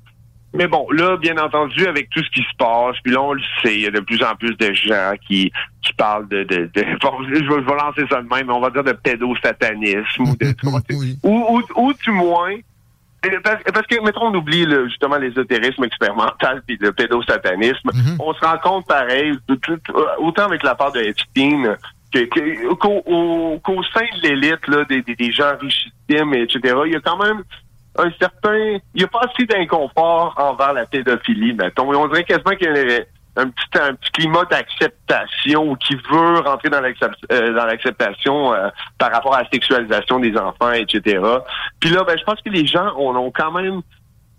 Mais 0.53 0.67
bon, 0.67 0.85
là, 0.91 1.15
bien 1.15 1.37
entendu, 1.37 1.87
avec 1.87 2.09
tout 2.09 2.21
ce 2.21 2.29
qui 2.29 2.41
se 2.41 2.55
passe, 2.57 2.97
puis 3.03 3.13
là, 3.13 3.21
on 3.21 3.33
le 3.33 3.41
sait, 3.63 3.73
il 3.73 3.81
y 3.81 3.87
a 3.87 3.91
de 3.91 4.01
plus 4.01 4.21
en 4.21 4.35
plus 4.35 4.55
de 4.57 4.73
gens 4.73 5.13
qui, 5.25 5.51
qui 5.81 5.93
parlent 5.93 6.27
de... 6.27 6.43
de, 6.43 6.69
de 6.73 6.99
bon, 7.01 7.23
je, 7.23 7.33
vais, 7.33 7.61
lancer 7.61 8.05
ça 8.09 8.21
de 8.21 8.27
même, 8.27 8.47
mais 8.47 8.53
on 8.53 8.59
va 8.59 8.69
dire 8.69 8.83
de 8.83 8.91
pédosatanisme 8.91 10.23
ou 10.23 10.35
de... 10.35 10.53
Ou, 11.23 11.57
ou, 11.57 11.63
ou 11.75 11.93
du 11.93 12.11
moins... 12.11 12.55
Parce, 13.43 13.85
que, 13.87 14.03
mettons, 14.03 14.27
on 14.27 14.35
oublie 14.35 14.65
le- 14.65 14.87
justement 14.87 15.17
l'ésotérisme 15.17 15.83
expérimental 15.83 16.63
puis 16.65 16.77
le 16.81 16.91
pédosatanisme. 16.91 17.91
On 18.19 18.33
se 18.33 18.39
rend 18.43 18.57
compte 18.57 18.87
pareil, 18.87 19.33
de 19.47 19.55
tout- 19.55 19.77
euh, 19.95 20.05
autant 20.19 20.45
avec 20.45 20.63
la 20.63 20.73
part 20.75 20.91
de 20.91 21.01
Epstein 21.01 21.75
que- 22.13 22.25
que- 22.25 22.73
qu'au 22.73 23.01
au- 23.05 23.59
qu'au 23.59 23.83
sein 23.93 24.05
de 24.17 24.27
l'élite 24.27 24.67
là, 24.67 24.83
des, 24.85 25.01
des, 25.03 25.15
des 25.15 25.31
gens 25.31 25.51
richissimes, 25.61 26.33
etc., 26.33 26.75
il 26.87 26.93
y 26.93 26.95
a 26.95 26.99
quand 26.99 27.17
même 27.23 27.43
un 27.97 28.09
certain... 28.19 28.57
Il 28.95 28.97
n'y 28.97 29.03
a 29.03 29.07
pas 29.07 29.21
assez 29.31 29.45
d'inconfort 29.45 30.33
envers 30.37 30.73
la 30.73 30.85
pédophilie, 30.85 31.53
mettons. 31.53 31.93
Et 31.93 31.95
on 31.95 32.07
dirait 32.07 32.23
quasiment 32.23 32.55
qu'il 32.55 32.67
y 32.75 32.91
a 32.95 33.01
un 33.37 33.47
petit, 33.49 33.79
un 33.81 33.93
petit 33.95 34.11
climat 34.11 34.43
d'acceptation 34.45 35.75
qui 35.75 35.95
veut 35.95 36.39
rentrer 36.39 36.69
dans 36.69 36.81
euh, 36.83 37.53
dans 37.53 37.65
l'acceptation 37.65 38.53
euh, 38.53 38.69
par 38.97 39.11
rapport 39.11 39.35
à 39.35 39.43
la 39.43 39.49
sexualisation 39.49 40.19
des 40.19 40.35
enfants, 40.37 40.71
etc. 40.71 41.19
Puis 41.79 41.89
là, 41.91 42.03
ben, 42.03 42.17
je 42.17 42.23
pense 42.23 42.41
que 42.41 42.49
les 42.49 42.65
gens 42.65 42.93
on, 42.97 43.15
ont 43.15 43.31
quand 43.31 43.51
même 43.51 43.81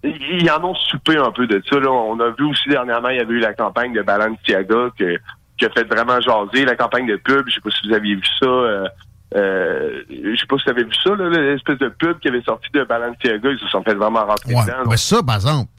ils 0.04 0.50
en 0.50 0.64
ont 0.64 0.74
soupé 0.74 1.16
un 1.16 1.30
peu 1.30 1.46
de 1.46 1.62
ça. 1.70 1.78
Là. 1.78 1.90
On 1.90 2.18
a 2.20 2.30
vu 2.30 2.44
aussi 2.44 2.68
dernièrement, 2.68 3.08
il 3.10 3.18
y 3.18 3.20
avait 3.20 3.34
eu 3.34 3.38
la 3.38 3.54
campagne 3.54 3.92
de 3.92 4.02
Balenciaga 4.02 4.88
que, 4.98 5.16
qui 5.58 5.64
a 5.64 5.70
fait 5.70 5.84
vraiment 5.84 6.20
jaser, 6.20 6.64
la 6.64 6.74
campagne 6.74 7.06
de 7.06 7.16
pub. 7.16 7.44
Je 7.48 7.54
sais 7.54 7.60
pas 7.60 7.70
si 7.70 7.88
vous 7.88 7.94
aviez 7.94 8.16
vu 8.16 8.24
ça. 8.40 8.46
Euh, 8.46 8.88
euh, 9.36 10.02
je 10.10 10.36
sais 10.38 10.46
pas 10.46 10.56
si 10.58 10.64
vous 10.64 10.70
avez 10.70 10.84
vu 10.84 10.94
ça, 11.02 11.14
là, 11.14 11.28
l'espèce 11.30 11.78
de 11.78 11.88
pub 11.88 12.18
qui 12.18 12.28
avait 12.28 12.42
sorti 12.42 12.68
de 12.74 12.82
Balenciaga. 12.84 13.48
Ils 13.50 13.58
se 13.60 13.68
sont 13.68 13.82
fait 13.82 13.94
vraiment 13.94 14.26
rentrer 14.26 14.54
Ouais, 14.54 14.64
dedans. 14.64 14.90
ouais, 14.90 14.96
ça, 14.96 15.22
par 15.22 15.36
exemple, 15.36 15.70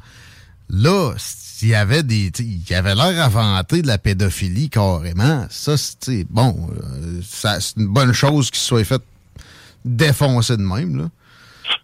là, 0.70 1.12
s'il 1.64 1.72
y 1.72 1.76
avait 1.76 2.04
des. 2.04 2.30
Il 2.40 2.70
y 2.70 2.74
avait 2.74 2.94
l'air 2.94 3.26
inventé 3.26 3.82
de 3.82 3.88
la 3.88 3.98
pédophilie 3.98 4.70
carrément. 4.70 5.46
Ça, 5.50 5.78
c'est 5.78 6.26
bon, 6.30 6.56
euh, 6.72 7.22
c'est 7.24 7.78
une 7.78 7.88
bonne 7.88 8.14
chose 8.14 8.52
qu'il 8.52 8.60
soit 8.60 8.84
fait 8.84 9.02
défoncer 9.86 10.58
de 10.58 10.62
même, 10.62 10.98
là. 10.98 11.06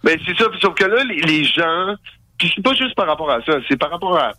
Ben 0.04 0.20
c'est 0.26 0.38
ça, 0.38 0.46
sauf 0.62 0.76
que 0.76 0.84
là, 0.84 1.04
les, 1.06 1.22
les 1.22 1.44
gens, 1.46 1.96
puis 2.38 2.52
c'est 2.54 2.62
pas 2.62 2.74
juste 2.74 2.96
par 2.96 3.08
rapport 3.08 3.32
à 3.32 3.42
ça, 3.44 3.54
c'est 3.70 3.78
par 3.78 3.90
rapport 3.90 4.18
à 4.18 4.34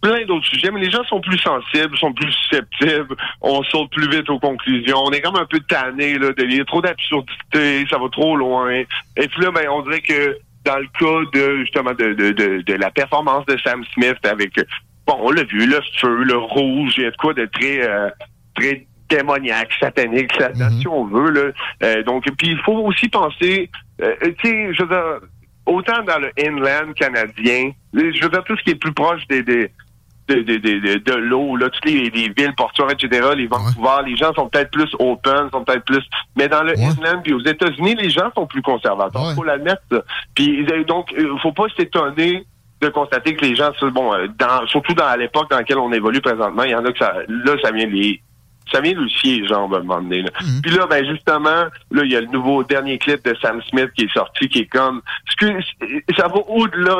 plein 0.00 0.24
d'autres 0.26 0.46
sujets, 0.46 0.70
mais 0.70 0.80
les 0.80 0.90
gens 0.90 1.02
sont 1.04 1.20
plus 1.20 1.38
sensibles, 1.38 1.96
sont 1.98 2.12
plus 2.12 2.32
susceptibles, 2.32 3.16
on 3.40 3.62
saute 3.64 3.90
plus 3.90 4.08
vite 4.08 4.30
aux 4.30 4.38
conclusions, 4.38 4.98
on 5.04 5.10
est 5.10 5.20
comme 5.20 5.36
un 5.36 5.46
peu 5.46 5.58
tanné 5.60 6.18
là, 6.18 6.32
de 6.32 6.44
il 6.44 6.56
y 6.56 6.60
a 6.60 6.64
trop 6.64 6.80
d'absurdité, 6.80 7.84
ça 7.90 7.98
va 7.98 8.08
trop 8.10 8.36
loin. 8.36 8.70
Et 9.16 9.28
puis 9.28 9.42
là, 9.42 9.50
ben 9.50 9.68
on 9.68 9.82
dirait 9.82 10.00
que 10.00 10.38
dans 10.68 10.78
le 10.78 10.88
cas 10.98 11.30
de 11.32 11.56
justement 11.60 11.94
de, 11.94 12.12
de, 12.12 12.30
de, 12.32 12.60
de 12.60 12.74
la 12.74 12.90
performance 12.90 13.46
de 13.46 13.56
Sam 13.64 13.82
Smith 13.94 14.18
avec 14.24 14.54
bon, 15.06 15.16
on 15.20 15.30
l'a 15.30 15.44
vu, 15.44 15.66
le 15.66 15.80
feu, 15.98 16.22
le 16.24 16.36
rouge, 16.36 16.92
il 16.98 17.04
y 17.04 17.06
a 17.06 17.10
de 17.10 17.16
quoi 17.16 17.32
de 17.32 17.46
très 17.46 17.88
euh, 17.88 18.10
très 18.54 18.86
démoniaque, 19.08 19.72
satanique, 19.80 20.36
là-dedans, 20.38 20.70
si 20.78 20.86
on 20.86 21.06
veut. 21.06 21.30
Là. 21.30 21.52
Euh, 21.82 22.02
donc, 22.02 22.24
puis 22.36 22.48
il 22.48 22.58
faut 22.58 22.76
aussi 22.80 23.08
penser, 23.08 23.70
euh, 24.02 24.14
tu 24.20 24.50
sais, 24.50 24.74
je 24.74 24.82
veux 24.82 24.88
dire, 24.88 25.20
autant 25.64 26.02
dans 26.02 26.18
le 26.18 26.30
inland 26.38 26.92
canadien, 26.92 27.70
je 27.94 28.22
veux 28.22 28.28
dire, 28.28 28.44
tout 28.44 28.56
ce 28.58 28.62
qui 28.64 28.70
est 28.70 28.74
plus 28.74 28.92
proche 28.92 29.26
des, 29.28 29.42
des 29.42 29.70
de, 30.28 30.42
de, 30.42 30.56
de, 30.56 30.78
de, 30.78 30.98
de 30.98 31.14
l'eau, 31.14 31.56
là, 31.56 31.70
toutes 31.70 31.84
les, 31.86 32.10
les 32.10 32.28
villes 32.28 32.54
portuaires, 32.56 32.90
etc., 32.90 33.28
les 33.36 33.46
Vancouver, 33.46 34.02
les 34.06 34.16
gens 34.16 34.32
sont 34.34 34.48
peut-être 34.48 34.70
plus 34.70 34.90
open, 34.98 35.48
sont 35.52 35.64
peut-être 35.64 35.84
plus... 35.84 36.04
Mais 36.36 36.48
dans 36.48 36.62
le 36.62 36.78
inland, 36.78 37.22
puis 37.22 37.32
aux 37.32 37.40
États-Unis, 37.40 37.94
les 37.94 38.10
gens 38.10 38.30
sont 38.34 38.46
plus 38.46 38.62
conservateurs, 38.62 39.32
faut 39.34 39.44
l'admettre. 39.44 39.82
ça. 39.90 40.02
Puis 40.34 40.66
euh, 40.70 40.84
donc, 40.84 41.12
euh, 41.18 41.36
faut 41.42 41.52
pas 41.52 41.66
s'étonner 41.76 42.44
de 42.80 42.88
constater 42.88 43.34
que 43.34 43.44
les 43.44 43.56
gens, 43.56 43.70
bon, 43.92 44.14
euh, 44.14 44.28
dans, 44.38 44.66
surtout 44.66 44.94
dans 44.94 45.18
l'époque 45.18 45.50
dans 45.50 45.56
laquelle 45.56 45.78
on 45.78 45.92
évolue 45.92 46.20
présentement, 46.20 46.62
il 46.62 46.70
y 46.70 46.74
en 46.74 46.84
a 46.84 46.92
que 46.92 46.98
ça, 46.98 47.12
là, 47.28 47.52
ça 47.62 47.72
vient 47.72 47.86
les, 47.86 48.20
ça 48.72 48.80
vient 48.80 48.94
lui 48.94 49.10
scier 49.10 49.40
les 49.40 49.48
jambes 49.48 49.74
à 49.74 49.78
un 49.78 49.82
moment 49.82 50.00
donné. 50.02 50.22
Là. 50.22 50.30
Puis 50.62 50.72
là, 50.72 50.86
ben 50.88 51.04
justement, 51.06 51.66
là, 51.90 52.02
il 52.04 52.10
y 52.12 52.16
a 52.16 52.20
le 52.20 52.26
nouveau 52.28 52.62
dernier 52.64 52.98
clip 52.98 53.24
de 53.24 53.34
Sam 53.40 53.60
Smith 53.70 53.90
qui 53.96 54.04
est 54.04 54.12
sorti, 54.12 54.48
qui 54.48 54.60
est 54.60 54.66
comme, 54.66 55.00
ce 55.30 55.36
que- 55.36 56.14
ça 56.16 56.28
va 56.28 56.36
au-delà 56.48 56.98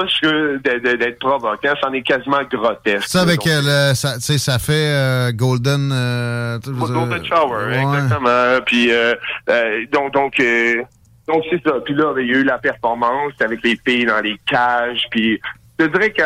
d'être 0.97 1.19
provoquant, 1.19 1.75
c'en 1.83 1.93
est 1.93 2.03
quasiment 2.03 2.43
grotesque. 2.51 3.09
Ça, 3.09 3.23
avec 3.23 3.39
Donc, 3.41 3.47
euh, 3.49 3.91
le, 3.91 3.95
ça, 3.95 4.15
tu 4.15 4.21
sais, 4.23 4.39
ça 4.39 4.59
fait 4.59 4.73
euh, 4.95 5.33
Golden. 5.33 5.91
euh, 5.93 6.59
Golden 6.65 7.25
Shower, 7.25 7.67
ouais. 7.67 7.83
exactement. 7.83 8.61
Puis 8.67 8.91
euh, 8.93 9.15
euh, 9.51 9.85
donc 9.93 10.13
donc 10.13 10.39
euh, 10.41 10.83
donc 11.27 11.45
c'est 11.51 11.63
ça. 11.63 11.75
Puis 11.85 11.95
là, 11.95 12.13
ben, 12.15 12.21
il 12.23 12.29
y 12.33 12.35
a 12.35 12.39
eu 12.39 12.45
la 12.45 12.59
performance 12.59 13.33
avec 13.41 13.63
les 13.63 13.79
filles 13.87 14.07
dans 14.07 14.21
les 14.21 14.39
cages. 14.47 15.05
Puis 15.11 15.41
je 15.79 15.85
dirais 15.87 16.11
que 16.11 16.23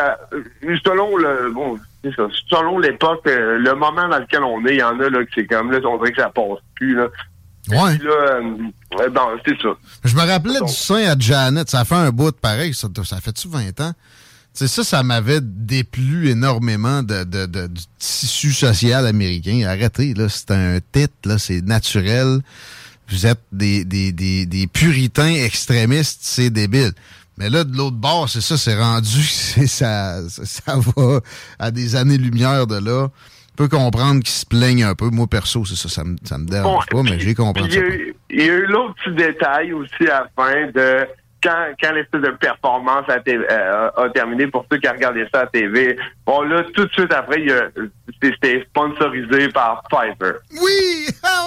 selon 0.85 1.17
le 1.17 1.51
bon, 1.53 1.77
ça, 2.15 2.23
selon 2.49 2.79
l'époque, 2.79 3.21
euh, 3.27 3.57
le 3.59 3.73
moment 3.75 4.07
dans 4.09 4.19
lequel 4.19 4.43
on 4.43 4.65
est, 4.65 4.73
il 4.75 4.79
y 4.79 4.83
en 4.83 4.99
a 4.99 5.09
là 5.09 5.23
que 5.23 5.31
c'est 5.33 5.45
comme 5.47 5.71
là, 5.71 5.79
on 5.85 5.97
dirait 5.97 6.11
que 6.11 6.21
ça 6.21 6.29
passe 6.29 6.59
plus 6.75 6.95
là. 6.95 7.07
Ouais. 7.69 7.97
Puis 7.97 8.07
là, 8.07 8.13
euh, 8.13 8.41
euh, 8.99 9.09
bon, 9.09 9.21
c'est 9.45 9.57
ça. 9.61 9.69
Je 10.03 10.15
me 10.15 10.21
rappelais 10.27 10.59
du 10.59 10.73
sein 10.73 11.05
à 11.09 11.17
Janet. 11.17 11.69
Ça 11.69 11.85
fait 11.85 11.95
un 11.95 12.09
bout 12.11 12.31
de 12.31 12.35
pareil. 12.35 12.73
Ça, 12.73 12.89
ça 13.05 13.21
fait-tu 13.21 13.47
20 13.47 13.79
ans? 13.79 13.93
Tu 14.55 14.59
sais, 14.59 14.67
ça, 14.67 14.83
ça 14.83 15.01
m'avait 15.01 15.39
déplu 15.41 16.27
énormément 16.29 17.01
de, 17.03 17.23
de- 17.23 17.45
de- 17.45 17.67
du 17.67 17.81
tissu 17.97 18.51
social 18.51 19.07
américain. 19.07 19.65
Arrêtez, 19.65 20.13
là. 20.13 20.27
C'est 20.29 20.51
un 20.51 20.79
titre, 20.91 21.13
là. 21.25 21.37
C'est 21.39 21.61
naturel. 21.61 22.39
Vous 23.09 23.25
êtes 23.25 23.41
des, 23.53 23.85
des, 23.85 24.11
des, 24.11 24.45
des 24.45 24.67
puritains 24.67 25.33
extrémistes. 25.33 26.19
C'est 26.23 26.49
débile. 26.49 26.91
Mais 27.37 27.49
là, 27.49 27.63
de 27.63 27.75
l'autre 27.75 27.95
bord, 27.97 28.29
c'est 28.29 28.41
ça, 28.41 28.57
c'est 28.57 28.75
rendu, 28.79 29.23
ça, 29.67 30.21
ça, 30.29 30.75
va 30.95 31.19
à 31.59 31.71
des 31.71 31.95
années-lumière 31.95 32.67
de 32.67 32.75
là. 32.75 33.07
On 33.53 33.55
peut 33.55 33.67
comprendre 33.67 34.21
qu'ils 34.23 34.33
se 34.33 34.45
plaignent 34.45 34.83
un 34.83 34.95
peu. 34.95 35.09
Moi, 35.09 35.27
perso, 35.27 35.63
c'est 35.65 35.75
ça, 35.75 35.87
ça 35.89 36.03
me, 36.03 36.15
ça 36.23 36.37
me 36.37 36.45
dérange 36.45 36.85
pas, 36.87 37.03
mais 37.03 37.19
j'ai 37.19 37.35
compris 37.35 37.71
ça. 37.71 37.79
il 38.29 38.39
y 38.41 38.49
a 38.49 38.53
eu- 38.53 38.65
l'autre 38.65 38.95
petit 39.03 39.15
détail 39.15 39.73
aussi 39.73 40.07
à 40.09 40.21
la 40.21 40.27
fin 40.35 40.67
de 40.73 41.07
quand, 41.43 41.67
quand 41.81 41.91
l'espèce 41.91 42.21
de 42.21 42.31
performance 42.31 43.03
a, 43.09 43.17
euh, 43.27 43.89
a 43.97 44.09
terminé 44.09 44.47
pour 44.47 44.65
ceux 44.71 44.77
qui 44.79 44.87
regardé 44.87 45.27
ça 45.33 45.41
à 45.41 45.47
TV. 45.47 45.97
Bon, 46.25 46.41
là, 46.41 46.63
tout 46.73 46.85
de 46.85 46.91
suite 46.93 47.13
après, 47.13 47.45
c'était 48.21 48.65
sponsorisé 48.69 49.49
par 49.49 49.83
Pfizer. 49.89 50.35
Oui! 50.53 51.07
Ah 51.25 51.42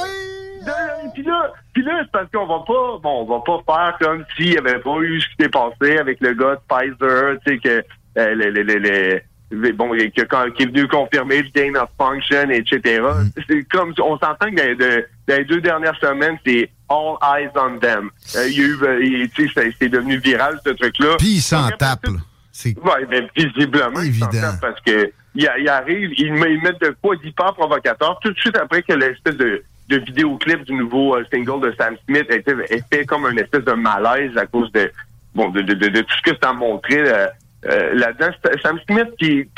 là, 1.27 1.53
puis 1.75 1.83
là 1.83 2.01
c'est 2.05 2.11
parce 2.13 2.31
qu'on 2.33 2.47
va 2.47 2.61
pas, 2.67 2.99
bon, 3.03 3.27
on 3.29 3.39
va 3.39 3.41
pas 3.45 3.63
faire 3.99 3.99
comme 4.09 4.25
s'il 4.37 4.55
y 4.55 4.59
avait 4.59 4.79
pas 4.79 4.97
eu 5.01 5.21
ce 5.21 5.27
qui 5.29 5.35
s'est 5.41 5.49
passé 5.49 5.99
avec 5.99 6.19
le 6.21 6.33
gars 6.35 6.57
de 6.57 6.61
Pfizer, 6.69 7.37
tu 7.47 7.53
sais, 7.55 7.59
que 7.59 7.85
euh, 8.19 8.35
le, 8.35 8.51
le, 8.51 8.63
le, 8.63 8.79
le- 8.79 9.21
le- 9.51 9.73
bon, 9.73 9.93
qui, 9.93 10.03
est 10.03 10.67
venu 10.67 10.89
confirmer 10.89 11.43
le 11.43 11.49
gain 11.55 11.81
of 11.81 11.89
function, 11.99 12.51
etc. 12.51 13.01
C'est 13.49 13.63
comme, 13.69 13.93
on 14.03 14.19
s'entend 14.19 14.51
que 14.51 14.57
dans, 14.57 14.79
de- 14.87 15.07
dans 15.29 15.37
les 15.37 15.45
deux 15.45 15.61
dernières 15.61 15.97
semaines, 16.01 16.37
c'est 16.45 16.69
all 16.89 17.15
eyes 17.23 17.51
on 17.55 17.79
them. 17.79 18.11
Euh, 18.37 18.49
il 18.49 18.59
y 18.59 18.63
a 18.63 18.67
eu, 18.67 18.77
euh, 18.83 19.05
il- 19.05 19.31
tu 19.31 19.49
sais, 19.51 19.73
c'est- 19.79 19.89
devenu 19.89 20.19
viral, 20.19 20.59
ce 20.65 20.71
truc-là. 20.71 21.17
Puis 21.19 21.35
il 21.35 21.41
s'en 21.41 21.69
tape, 21.71 22.07
là. 22.07 22.13
C'est 22.51 22.75
Ouais, 22.83 23.05
ben, 23.09 23.29
visiblement, 23.37 23.95
s'en 23.97 24.03
Évident. 24.03 24.55
parce 24.61 24.81
que 24.81 25.13
il, 25.35 25.49
il 25.61 25.69
arrive, 25.69 26.11
il, 26.17 26.27
il 26.27 26.33
met 26.63 26.73
de 26.81 26.97
quoi 27.03 27.15
d'hyper 27.17 27.53
provocateur 27.55 28.19
tout 28.23 28.33
de 28.33 28.39
suite 28.39 28.57
après 28.57 28.83
que 28.83 28.95
l'espèce 28.95 29.37
de 29.37 29.63
de 29.89 29.99
vidéoclip 29.99 30.65
du 30.65 30.75
nouveau 30.75 31.17
single 31.31 31.61
de 31.61 31.75
Sam 31.77 31.97
Smith 32.07 32.27
était, 32.31 32.55
était 32.71 33.05
comme 33.05 33.27
une 33.27 33.39
espèce 33.39 33.65
de 33.65 33.73
malaise 33.73 34.37
à 34.37 34.47
cause 34.47 34.71
de 34.73 34.91
bon 35.35 35.51
de, 35.51 35.63
de, 35.63 35.75
de, 35.75 36.01
tout 36.01 36.15
ce 36.25 36.33
que 36.33 36.37
ça 36.43 36.53
montrait 36.53 37.31
euh, 37.69 37.95
là-dedans, 37.95 38.29
Sam 38.63 38.79
Smith, 38.89 39.09
qui, 39.19 39.49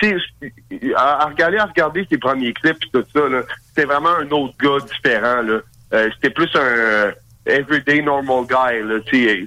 à, 0.97 1.25
à, 1.25 1.27
regarder, 1.27 1.59
à 1.59 1.67
regarder 1.67 2.07
ses 2.11 2.17
premiers 2.17 2.53
clips 2.53 2.83
et 2.83 2.91
tout 2.91 3.05
ça, 3.15 3.21
c'était 3.69 3.87
vraiment 3.87 4.17
un 4.21 4.31
autre 4.31 4.55
gars 4.63 4.85
différent. 4.87 5.43
Là. 5.43 5.61
Euh, 5.93 6.09
c'était 6.15 6.31
plus 6.31 6.49
un 6.55 7.13
everyday 7.45 8.01
normal 8.03 8.45
guy, 8.47 8.83
là, 8.83 9.01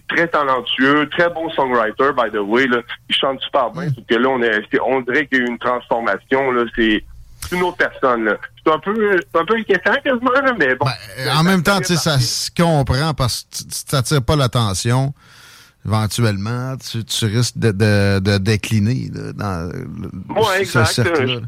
très 0.10 0.28
talentueux, 0.28 1.08
très 1.10 1.30
bon 1.30 1.50
songwriter, 1.52 2.12
by 2.16 2.30
the 2.32 2.42
way. 2.42 2.68
Là. 2.68 2.82
Il 3.10 3.16
chante 3.16 3.42
super 3.42 3.72
bien. 3.72 3.86
Mm. 3.86 4.06
que 4.08 4.16
là, 4.16 4.30
on, 4.30 4.42
est, 4.44 4.80
on 4.86 5.02
dirait 5.02 5.26
qu'il 5.28 5.40
y 5.40 5.42
a 5.42 5.46
eu 5.46 5.48
une 5.48 5.60
transformation. 5.60 6.52
Là, 6.52 6.66
c'est 6.76 7.04
une 7.52 7.64
autre 7.64 7.78
personne. 7.78 8.36
C'est 8.64 8.72
un 8.72 8.80
peu, 8.80 9.20
un 9.34 9.46
peu 9.46 9.56
inquiétant 9.56 9.96
quasiment, 10.04 10.56
mais 10.58 10.76
bon. 10.76 10.86
Ben, 10.86 11.38
en 11.38 11.44
même 11.44 11.64
temps, 11.64 11.80
tu 11.80 11.86
sais, 11.86 11.96
ça 11.96 12.20
se 12.20 12.52
comprend 12.52 13.14
parce 13.14 13.44
que 13.44 13.58
ça 13.70 14.00
attire 14.00 14.24
pas 14.24 14.36
l'attention 14.36 15.14
éventuellement, 15.86 16.76
tu, 16.78 17.04
tu 17.04 17.26
risques 17.26 17.58
de, 17.58 17.72
de, 17.72 18.20
de 18.20 18.38
décliner 18.38 19.10
là, 19.12 19.34
dans 19.34 19.72
ouais, 20.36 20.64
ce 20.64 20.84
cercle-là. 20.86 21.40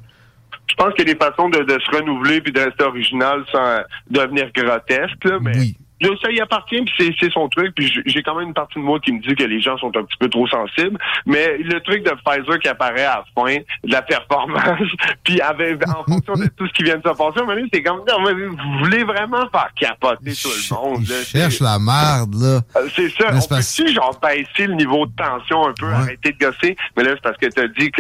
Je 0.65 0.76
pense 0.76 0.93
qu'il 0.95 1.08
y 1.08 1.12
a 1.12 1.13
des 1.13 1.19
façons 1.19 1.49
de, 1.49 1.60
de 1.60 1.80
se 1.80 1.95
renouveler 1.95 2.41
puis 2.41 2.52
de 2.52 2.62
rester 2.62 2.84
original 2.84 3.43
sans 3.52 3.82
devenir 4.10 4.49
grotesque, 4.56 5.23
là, 5.26 5.38
mais 5.39 5.56
oui 5.56 5.78
ça 6.22 6.32
y 6.32 6.40
appartient, 6.40 6.82
puis 6.82 7.16
c'est 7.20 7.32
son 7.32 7.48
truc. 7.50 7.74
Puis 7.76 7.92
j'ai 8.06 8.24
quand 8.24 8.36
même 8.36 8.50
une 8.50 8.54
partie 8.54 8.80
de 8.80 8.84
moi 8.84 9.00
qui 9.00 9.12
me 9.12 9.22
dit 9.22 9.36
que 9.36 9.44
les 9.44 9.62
gens 9.62 9.78
sont 9.78 9.96
un 9.96 10.04
petit 10.04 10.18
peu 10.20 10.30
trop 10.30 10.48
sensibles. 10.48 10.98
Mais 11.26 11.58
le 11.58 11.80
truc 11.82 12.04
de 12.04 12.12
Pfizer 12.12 12.60
qui 12.60 12.68
apparaît 12.68 13.06
à 13.06 13.24
la 13.24 13.44
fin 13.44 13.58
de 13.58 13.92
la 13.92 14.02
performance, 14.02 14.90
puis 15.24 15.42
avec, 15.42 15.88
en 15.88 16.04
fonction 16.04 16.34
de 16.34 16.48
tout 16.56 16.68
ce 16.68 16.74
qui 16.74 16.84
vient 16.84 16.98
de 16.98 17.02
se 17.02 17.16
passer, 17.16 17.40
c'est 17.74 17.84
comme 17.84 18.00
vous 18.00 18.80
voulez 18.80 19.04
vraiment 19.04 19.50
faire 19.50 19.70
capoter 19.76 20.34
tout 20.34 20.50
le 20.50 20.76
monde. 20.76 21.08
Là, 21.08 21.24
cherche 21.24 21.60
la 21.60 21.80
merde, 21.80 22.36
là. 22.36 22.62
Euh, 22.76 22.88
c'est 22.96 23.10
ça. 23.10 23.32
On 23.34 23.40
peut-tu 23.40 23.94
genre 23.94 24.20
baisser 24.22 24.68
le 24.68 24.76
niveau 24.76 25.06
de 25.06 25.12
tension 25.16 25.68
un 25.68 25.74
peu, 25.74 25.88
arrêter 25.88 26.32
de 26.32 26.38
gosser? 26.38 26.76
Mais 26.96 27.04
là, 27.04 27.12
c'est 27.16 27.22
parce 27.22 27.38
que 27.38 27.48
tu 27.48 27.60
as 27.60 27.68
dit, 27.68 27.92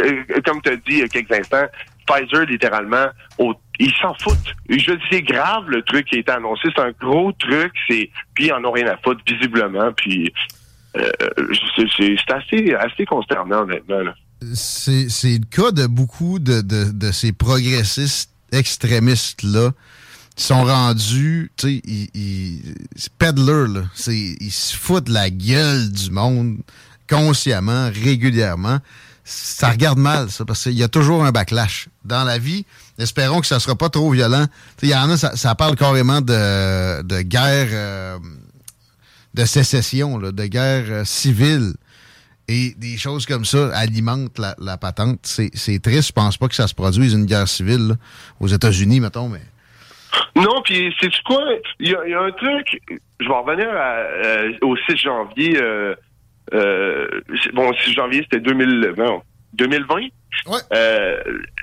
comme 0.43 0.61
tu 0.61 0.69
as 0.69 0.75
dit 0.75 0.81
il 0.87 0.99
y 0.99 1.03
a 1.03 1.07
quelques 1.07 1.31
instants, 1.31 1.67
Pfizer, 2.05 2.45
littéralement, 2.45 3.07
ils 3.79 3.93
s'en 4.01 4.13
foutent. 4.15 4.53
Je 4.69 4.93
c'est 5.09 5.21
grave 5.21 5.69
le 5.69 5.81
truc 5.81 6.05
qui 6.07 6.15
a 6.15 6.19
été 6.19 6.31
annoncé, 6.31 6.69
c'est 6.75 6.81
un 6.81 6.91
gros 6.91 7.31
truc, 7.33 7.71
c'est 7.87 8.09
puis 8.33 8.47
ils 8.47 8.53
en 8.53 8.63
ont 8.63 8.71
rien 8.71 8.87
à 8.87 8.97
foutre 8.97 9.21
visiblement, 9.27 9.91
puis 9.93 10.31
euh, 10.97 11.09
c'est 11.97 12.31
assez 12.31 12.73
assez 12.75 13.05
consternant 13.05 13.63
honnêtement. 13.63 14.13
C'est 14.53 15.07
le 15.23 15.45
cas 15.45 15.71
de 15.71 15.87
beaucoup 15.87 16.39
de, 16.39 17.11
ces 17.11 17.31
progressistes 17.31 18.31
extrémistes 18.51 19.43
là 19.43 19.71
qui 20.35 20.43
sont 20.45 20.63
rendus, 20.63 21.51
tu 21.57 21.67
sais, 21.67 21.81
ils, 21.85 22.09
ils 22.15 22.75
là, 23.21 23.83
ils 24.07 24.51
se 24.51 24.75
foutent 24.75 25.09
la 25.09 25.29
gueule 25.29 25.91
du 25.91 26.09
monde 26.09 26.57
consciemment, 27.07 27.91
régulièrement 27.93 28.79
ça 29.23 29.69
regarde 29.69 29.99
mal, 29.99 30.29
ça, 30.29 30.43
parce 30.45 30.63
qu'il 30.63 30.73
y 30.73 30.83
a 30.83 30.89
toujours 30.89 31.23
un 31.23 31.31
backlash. 31.31 31.87
Dans 32.03 32.23
la 32.23 32.37
vie, 32.37 32.65
espérons 32.99 33.39
que 33.39 33.47
ça 33.47 33.55
ne 33.55 33.59
sera 33.59 33.75
pas 33.75 33.89
trop 33.89 34.11
violent. 34.11 34.45
Il 34.81 34.89
y 34.89 34.95
en 34.95 35.09
a, 35.09 35.17
ça, 35.17 35.55
parle 35.55 35.75
carrément 35.75 36.19
de, 36.19 37.01
de 37.03 37.21
guerre 37.21 37.69
euh, 37.71 38.19
de 39.33 39.45
sécession, 39.45 40.19
de 40.19 40.45
guerre 40.45 40.85
euh, 40.89 41.05
civile. 41.05 41.73
Et 42.49 42.73
des 42.77 42.97
choses 42.97 43.25
comme 43.25 43.45
ça 43.45 43.73
alimentent 43.73 44.37
la, 44.37 44.77
patente. 44.77 45.19
C'est 45.23 45.81
triste. 45.81 46.09
Je 46.09 46.11
pense 46.11 46.37
pas 46.37 46.49
que 46.49 46.55
ça 46.55 46.67
se 46.67 46.75
produise 46.75 47.13
une 47.13 47.25
guerre 47.25 47.47
civile 47.47 47.95
aux 48.41 48.47
États-Unis, 48.47 48.99
mettons, 48.99 49.29
mais. 49.29 49.39
Non, 50.35 50.61
puis 50.65 50.93
c'est 50.99 51.09
quoi? 51.23 51.41
Il 51.79 51.89
y, 51.89 51.95
a 51.95 52.21
un 52.21 52.31
truc. 52.31 52.81
Je 53.21 53.25
vais 53.25 53.33
revenir 53.33 53.67
euh, 53.71 54.51
au 54.61 54.75
6 54.75 54.97
janvier 54.97 55.57
euh, 56.53 57.07
bon, 57.53 57.73
6 57.73 57.93
janvier, 57.93 58.21
c'était 58.23 58.39
2020. 58.39 59.21
Ouais. 60.47 60.59
Euh, 60.73 61.21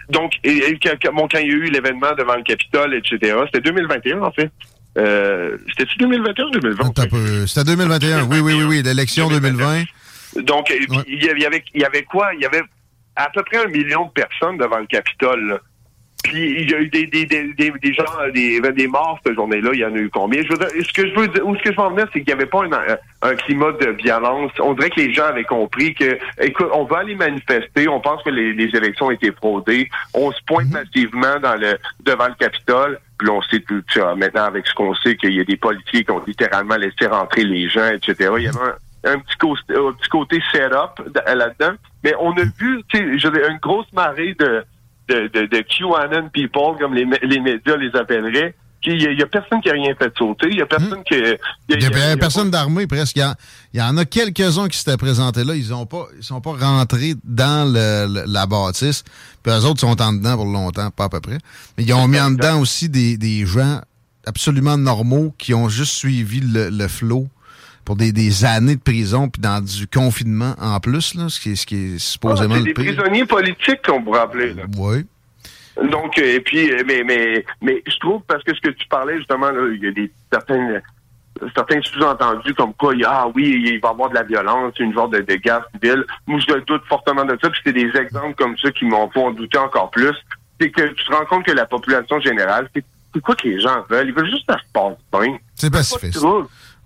donc, 0.09 0.33
et, 0.45 0.79
bon, 1.13 1.29
quand 1.29 1.39
il 1.39 1.49
y 1.49 1.51
a 1.51 1.55
eu 1.55 1.65
l'événement 1.71 2.15
devant 2.17 2.37
le 2.37 2.43
Capitole, 2.43 2.95
etc., 2.95 3.37
c'était 3.47 3.61
2021, 3.61 4.23
en 4.23 4.33
fait. 4.33 4.51
Euh, 4.99 5.57
C'était-tu 5.69 5.99
2021 5.99 6.47
ou 6.47 6.51
2020? 6.51 6.93
C'était 7.47 7.65
2021, 7.65 8.25
oui, 8.25 8.41
oui, 8.41 8.55
oui, 8.55 8.65
oui, 8.65 8.83
l'élection 8.83 9.29
2020. 9.29 9.85
Donc, 10.43 10.71
il, 10.71 11.23
y 11.23 11.29
avait, 11.29 11.63
il 11.75 11.81
y 11.81 11.85
avait 11.85 12.05
quoi? 12.05 12.31
Il 12.35 12.41
y 12.41 12.47
avait 12.47 12.63
à 13.17 13.29
peu 13.31 13.43
près 13.43 13.59
un 13.59 13.69
million 13.69 14.07
de 14.07 14.11
personnes 14.11 14.57
devant 14.57 14.79
le 14.79 14.87
Capitole. 14.87 15.61
Puis 16.23 16.63
il 16.63 16.71
y 16.71 16.75
a 16.75 16.81
eu 16.81 16.89
des, 16.89 17.07
des, 17.07 17.25
des, 17.25 17.53
des, 17.55 17.71
des 17.71 17.95
gens, 17.95 18.05
des, 18.33 18.61
des 18.61 18.87
morts 18.87 19.19
cette 19.25 19.35
journée-là. 19.35 19.71
Il 19.73 19.81
y 19.81 19.85
en 19.85 19.95
a 19.95 19.99
eu 19.99 20.11
combien? 20.11 20.43
Je 20.43 20.49
veux 20.49 20.59
dire, 20.59 20.69
ce 20.69 20.93
que 20.93 21.09
je 21.09 21.15
veux 21.15 21.29
dire, 21.29 21.47
où 21.47 21.57
ce 21.57 21.63
que 21.63 21.73
je 21.73 21.77
veux 21.77 21.83
en 21.83 21.91
venir, 21.91 22.07
c'est 22.13 22.21
qu'il 22.21 22.29
n'y 22.29 22.41
avait 22.41 22.47
pas 22.47 22.65
un, 22.65 23.29
un, 23.29 23.35
climat 23.37 23.73
de 23.73 23.91
violence. 23.91 24.53
On 24.61 24.75
dirait 24.75 24.91
que 24.91 25.01
les 25.01 25.13
gens 25.13 25.25
avaient 25.25 25.45
compris 25.45 25.95
que, 25.95 26.19
écoute, 26.41 26.69
on 26.73 26.85
va 26.85 26.99
aller 26.99 27.15
manifester. 27.15 27.89
On 27.89 28.01
pense 28.01 28.23
que 28.23 28.31
les, 28.31 28.53
les 28.53 28.77
élections 28.77 29.07
ont 29.07 29.11
été 29.11 29.33
fraudées. 29.33 29.89
On 30.15 30.31
se 30.31 30.39
pointe 30.47 30.67
mhm. 30.67 30.73
massivement 30.73 31.41
dans 31.41 31.57
le 31.57 31.79
devant 32.05 32.29
le 32.29 32.35
Capitole. 32.35 32.99
Puis 33.19 33.29
on 33.29 33.43
sait 33.43 33.61
tout 33.61 33.83
ça. 33.93 34.15
Maintenant, 34.15 34.45
avec 34.45 34.67
ce 34.67 34.75
qu'on 34.75 34.95
sait, 34.97 35.17
qu'il 35.17 35.35
y 35.35 35.41
a 35.41 35.45
des 35.45 35.57
politiques 35.57 36.07
qui 36.07 36.13
ont 36.13 36.23
littéralement 36.27 36.77
laissé 36.77 37.07
rentrer 37.07 37.45
les 37.45 37.69
gens, 37.69 37.89
etc. 37.89 38.31
Il 38.37 38.45
y 38.45 38.49
avait 38.49 38.59
un, 39.05 39.19
petit, 39.19 39.37
côté, 39.39 39.63
un 39.71 39.93
petit 39.93 40.09
côté 40.09 40.43
set-up 40.53 41.01
là-dedans. 41.27 41.75
Mais 42.05 42.15
on 42.19 42.33
a 42.33 42.43
vu, 42.43 42.83
tu 42.89 42.99
sais, 42.99 43.29
une 43.29 43.59
grosse 43.61 43.93
marée 43.93 44.35
de 44.39 44.65
de, 45.11 45.29
de, 45.29 45.47
de 45.47 45.61
QAnon 45.63 46.29
people, 46.33 46.79
comme 46.79 46.95
les, 46.95 47.05
les 47.23 47.41
médias 47.41 47.77
les 47.77 47.95
appelleraient. 47.95 48.55
Il 48.87 48.97
n'y 48.97 49.23
a, 49.23 49.27
personne 49.27 49.61
qui 49.61 49.69
a 49.69 49.75
rien 49.75 49.95
fait 49.95 50.11
sauter. 50.17 50.47
Il 50.51 50.57
y 50.57 50.63
a 50.63 50.67
personne 50.67 51.05
qui. 51.05 51.15
Il 51.69 51.83
y 51.83 51.87
a, 51.87 52.17
personne 52.17 52.51
d'armée 52.51 52.87
presque. 52.87 53.17
Il 53.75 53.79
y, 53.79 53.83
en 53.83 53.97
a 53.99 54.07
quelques-uns 54.07 54.69
qui 54.69 54.79
s'étaient 54.79 54.97
présentés 54.97 55.45
là. 55.45 55.55
Ils 55.55 55.75
ont 55.75 55.85
pas, 55.85 56.07
ils 56.17 56.25
sont 56.25 56.41
pas 56.41 56.53
rentrés 56.53 57.13
dans 57.23 57.71
le, 57.71 58.25
la 58.27 58.47
bâtisse. 58.47 59.05
Puis 59.43 59.53
eux 59.53 59.67
autres 59.67 59.81
sont 59.81 60.01
en 60.01 60.15
dedans 60.15 60.35
pour 60.37 60.47
longtemps, 60.47 60.91
pas 60.91 61.05
à 61.05 61.09
peu 61.11 61.21
près. 61.21 61.37
Mais 61.77 61.85
ils 61.85 61.93
ont 61.93 62.09
mis 62.09 62.19
en 62.19 62.31
dedans 62.31 62.59
aussi 62.59 62.89
des, 62.89 63.19
des 63.19 63.45
gens 63.45 63.83
absolument 64.25 64.79
normaux 64.79 65.35
qui 65.37 65.53
ont 65.53 65.69
juste 65.69 65.93
suivi 65.93 66.41
le, 66.41 66.71
le 66.71 66.89
flot 66.89 67.29
pour 67.85 67.97
des, 67.97 68.45
années 68.45 68.77
de 68.77 68.81
prison 68.81 69.29
puis 69.29 69.41
dans 69.41 69.63
du 69.63 69.87
confinement 69.87 70.55
en 70.61 70.81
plus, 70.81 71.15
là, 71.15 71.29
ce, 71.29 71.41
qui 71.41 71.53
est, 71.53 71.57
ce 71.57 71.67
qui 71.67 71.77
est 71.77 71.99
supposément 71.99 72.55
ah, 72.57 72.59
le 72.59 72.73
pire. 72.73 72.75
des 72.75 72.93
prisonniers 72.95 73.27
politiques 73.27 73.83
qu'on 73.85 74.03
pourrait 74.03 74.21
appeler. 74.21 74.55
Là. 74.55 74.63
Oui. 74.77 75.07
Donc, 75.83 76.19
euh, 76.19 76.37
et 76.37 76.41
puis, 76.41 76.71
euh, 76.71 76.83
mais, 76.87 77.03
mais, 77.05 77.45
mais 77.63 77.83
je 77.87 77.99
trouve, 77.99 78.23
parce 78.27 78.43
que 78.45 78.55
ce 78.55 78.61
que 78.61 78.71
tu 78.71 78.87
parlais, 78.89 79.17
justement, 79.19 79.51
là, 79.51 79.69
il 79.73 79.83
y 79.83 79.89
a 79.89 79.93
des 79.93 80.11
certains, 80.31 80.81
certains 81.55 81.81
sous-entendus 81.83 82.55
comme 82.55 82.75
quoi, 82.75 82.93
ah 83.07 83.29
oui, 83.35 83.63
il 83.65 83.81
va 83.81 83.89
y 83.89 83.91
avoir 83.91 84.11
de 84.11 84.15
la 84.15 84.25
violence, 84.25 84.79
une 84.79 84.93
genre 84.93 85.09
de, 85.09 85.21
de 85.21 85.35
guerre 85.37 85.65
civile. 85.73 86.05
Moi, 86.27 86.41
je 86.47 86.55
doute 86.65 86.83
fortement 86.89 87.25
de 87.25 87.39
ça, 87.41 87.49
puis 87.51 87.61
c'est 87.65 87.73
des 87.73 87.91
exemples 87.97 88.35
comme 88.37 88.57
ça 88.59 88.71
qui 88.73 88.85
m'ont 88.85 89.09
fait 89.11 89.21
en 89.21 89.31
douter 89.31 89.59
encore 89.59 89.91
plus. 89.91 90.15
C'est 90.61 90.71
que 90.71 90.89
tu 90.89 91.05
te 91.05 91.13
rends 91.13 91.25
compte 91.25 91.47
que 91.47 91.53
la 91.53 91.67
population 91.67 92.21
générale, 92.21 92.69
c'est 92.75 93.21
quoi 93.23 93.35
que 93.35 93.49
les 93.49 93.61
gens 93.61 93.85
veulent? 93.89 94.09
Ils 94.09 94.15
veulent 94.15 94.31
juste 94.31 94.47
que 94.47 94.53
ça 94.53 94.59
se 94.59 94.73
passe 94.73 94.97
bien. 95.13 95.39
C'est 95.55 95.71
pacifiste. 95.71 96.23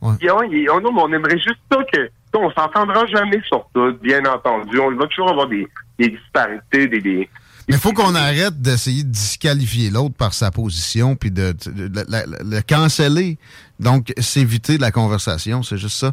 Ouais. 0.05 0.31
on, 0.31 0.85
on 0.85 1.12
aimerait 1.12 1.38
juste 1.38 1.61
ça 1.73 1.79
que 1.93 2.09
on 2.37 2.51
s'entendra 2.51 3.07
jamais 3.07 3.40
sur 3.47 3.67
tout, 3.75 3.93
bien 4.03 4.25
entendu. 4.25 4.79
On 4.79 4.90
va 4.95 5.07
toujours 5.07 5.31
avoir 5.31 5.49
des, 5.49 5.67
disparités, 5.99 6.88
des, 6.88 7.01
des 7.01 7.29
mais 7.67 7.77
il 7.77 7.81
faut 7.81 7.93
qu'on 7.95 8.14
arrête 8.14 8.61
d'essayer 8.61 9.05
de 9.05 9.09
disqualifier 9.09 9.88
l'autre 9.88 10.14
par 10.14 10.35
sa 10.35 10.51
position 10.51 11.17
puis 11.17 11.31
de, 11.31 11.55
le 11.67 12.61
canceller. 12.61 13.38
Donc, 13.81 14.12
s'éviter 14.19 14.77
de 14.77 14.83
la 14.83 14.90
conversation, 14.90 15.62
c'est 15.62 15.79
juste 15.79 15.97
ça. 15.97 16.12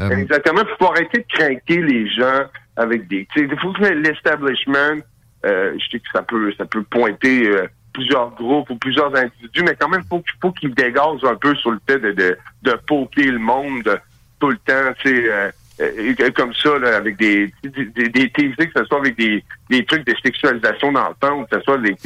Euh, 0.00 0.10
Exactement. 0.10 0.62
Il 0.62 0.76
faut 0.80 0.90
arrêter 0.90 1.18
de 1.18 1.26
craquer 1.32 1.80
les 1.80 2.10
gens 2.10 2.42
avec 2.76 3.06
des... 3.06 3.28
Il 3.36 3.56
faut 3.60 3.72
que 3.72 3.84
l'establishment, 3.84 5.00
euh, 5.46 5.74
je 5.78 5.90
sais 5.92 6.00
que 6.00 6.08
ça 6.12 6.22
peut 6.22 6.52
ça 6.58 6.64
peut 6.64 6.82
pointer 6.82 7.46
euh, 7.46 7.68
plusieurs 7.92 8.30
groupes 8.34 8.70
ou 8.70 8.76
plusieurs 8.76 9.14
individus, 9.14 9.62
mais 9.62 9.76
quand 9.78 9.88
même, 9.88 10.04
faut, 10.08 10.22
faut 10.40 10.52
qu'ils 10.52 10.74
dégagent 10.74 11.24
un 11.24 11.36
peu 11.36 11.54
sur 11.56 11.70
le 11.70 11.80
fait 11.86 11.98
de, 11.98 12.12
de, 12.12 12.38
de 12.62 12.72
poker 12.86 13.32
le 13.32 13.38
monde 13.38 14.00
tout 14.40 14.48
le 14.48 14.56
temps, 14.56 14.92
tu 15.02 15.08
sais, 15.08 15.30
euh, 15.30 15.50
euh, 15.80 16.30
comme 16.34 16.54
ça, 16.54 16.78
là, 16.78 16.96
avec 16.96 17.16
des, 17.16 17.52
des, 17.62 18.08
des 18.08 18.30
que 18.30 18.42
ce 18.76 18.84
soit 18.84 18.98
avec 18.98 19.16
des, 19.16 19.44
des 19.68 19.84
trucs 19.84 20.06
de 20.06 20.14
sexualisation 20.22 20.92
dans 20.92 21.08
le 21.08 21.14
temps, 21.20 21.40
ou 21.40 21.44
que 21.44 21.56
ce 21.56 21.62
soit 21.62 21.78
des, 21.78 21.96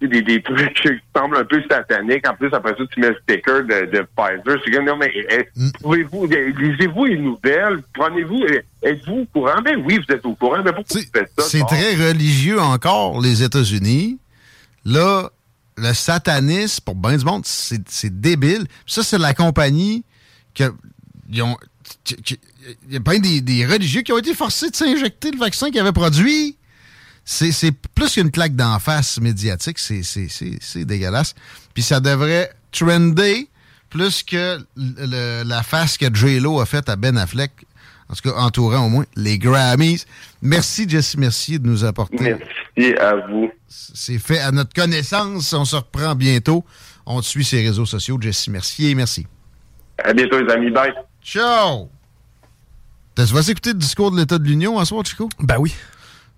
des, 0.00 0.22
des, 0.22 0.42
trucs 0.42 0.74
qui 0.74 0.88
semblent 1.14 1.36
un 1.36 1.44
peu 1.44 1.62
sataniques. 1.68 2.28
En 2.28 2.34
plus, 2.34 2.52
après 2.52 2.74
ça, 2.76 2.84
tu 2.92 3.00
mets 3.00 3.10
le 3.10 3.16
sticker 3.22 3.64
de, 3.64 3.86
de 3.86 4.06
Pfizer. 4.16 4.60
C'est 4.64 4.70
comme, 4.70 4.84
non, 4.86 4.96
mais 4.96 5.12
eh, 5.14 5.48
mm. 5.56 5.70
pouvez-vous, 5.82 6.26
lisez-vous 6.26 7.04
les 7.06 7.18
nouvelles? 7.18 7.82
Prenez-vous, 7.94 8.44
eh, 8.48 8.62
êtes-vous 8.82 9.20
au 9.20 9.26
courant? 9.26 9.60
Ben 9.62 9.82
oui, 9.84 9.98
vous 9.98 10.14
êtes 10.14 10.24
au 10.24 10.34
courant. 10.34 10.62
Mais 10.64 10.72
pourquoi 10.72 11.00
vous 11.00 11.06
faites 11.12 11.30
ça? 11.36 11.42
C'est 11.42 11.66
très 11.66 11.94
religieux 11.94 12.60
encore, 12.60 13.20
les 13.20 13.42
États-Unis. 13.42 14.18
Là, 14.84 15.30
le 15.76 15.94
satanisme, 15.94 16.82
pour 16.84 16.94
bien 16.94 17.16
du 17.16 17.24
monde, 17.24 17.44
c'est 17.46 18.20
débile. 18.20 18.66
Ça, 18.86 19.02
c'est 19.02 19.18
la 19.18 19.34
compagnie 19.34 20.04
que. 20.54 20.72
Ont, 21.42 21.56
il 22.88 22.94
y 22.94 22.96
a 22.96 23.00
plein 23.00 23.18
des, 23.18 23.40
des, 23.40 23.66
religieux 23.66 24.02
qui 24.02 24.12
ont 24.12 24.18
été 24.18 24.34
forcés 24.34 24.70
de 24.70 24.76
s'injecter 24.76 25.30
le 25.30 25.38
vaccin 25.38 25.70
qu'ils 25.70 25.80
avaient 25.80 25.92
produit. 25.92 26.56
C'est 27.24 27.72
plus 27.94 28.14
qu'une 28.14 28.30
claque 28.30 28.56
d'en 28.56 28.78
face 28.78 29.20
médiatique. 29.20 29.78
C'est 29.78 30.84
dégueulasse. 30.84 31.34
Puis 31.74 31.82
ça 31.82 32.00
devrait 32.00 32.50
trendé 32.72 33.48
plus 33.88 34.22
que 34.22 34.58
la 34.74 35.62
face 35.62 35.98
que 35.98 36.12
J-Lo 36.12 36.60
a 36.60 36.66
faite 36.66 36.88
à 36.88 36.96
Ben 36.96 37.16
Affleck. 37.16 37.52
En 38.10 38.14
tout 38.14 38.28
cas, 38.28 38.36
entourant 38.36 38.86
au 38.86 38.88
moins 38.88 39.04
les 39.14 39.38
Grammys. 39.38 40.04
Merci, 40.42 40.88
Jesse 40.88 41.16
Mercier, 41.16 41.60
de 41.60 41.66
nous 41.68 41.84
apporter. 41.84 42.34
Merci 42.76 42.98
à 42.98 43.14
vous. 43.14 43.50
C'est 43.68 44.18
fait 44.18 44.40
à 44.40 44.50
notre 44.50 44.74
connaissance. 44.74 45.52
On 45.52 45.64
se 45.64 45.76
reprend 45.76 46.16
bientôt. 46.16 46.64
On 47.06 47.20
te 47.20 47.26
suit 47.26 47.44
sur 47.44 47.58
les 47.58 47.68
réseaux 47.68 47.86
sociaux. 47.86 48.18
Jesse 48.20 48.48
Mercier, 48.48 48.94
merci. 48.96 49.26
À 50.02 50.12
bientôt, 50.12 50.40
les 50.40 50.52
amis. 50.52 50.70
Bye. 50.70 50.92
Ciao! 51.22 51.88
Tu 53.14 53.22
vas 53.22 53.48
écouter 53.48 53.72
le 53.72 53.78
discours 53.78 54.10
de 54.10 54.16
l'État 54.16 54.38
de 54.38 54.44
l'Union 54.44 54.78
à 54.78 54.84
soir, 54.84 55.04
Chico? 55.04 55.28
Ben 55.38 55.58
oui. 55.58 55.74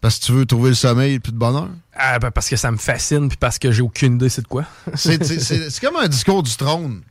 Parce 0.00 0.18
que 0.18 0.24
tu 0.26 0.32
veux 0.32 0.44
trouver 0.44 0.70
le 0.70 0.74
sommeil 0.74 1.14
et 1.14 1.20
plus 1.20 1.32
de 1.32 1.38
bonheur? 1.38 1.68
Ah, 1.94 2.18
ben 2.18 2.32
parce 2.32 2.48
que 2.48 2.56
ça 2.56 2.72
me 2.72 2.76
fascine, 2.76 3.28
puis 3.28 3.38
parce 3.38 3.58
que 3.58 3.70
j'ai 3.70 3.82
aucune 3.82 4.16
idée 4.16 4.28
c'est 4.28 4.42
de 4.42 4.48
quoi. 4.48 4.64
C'est 4.94 5.80
comme 5.80 5.96
un 5.96 6.08
discours 6.08 6.42
du 6.42 6.54
trône. 6.56 7.02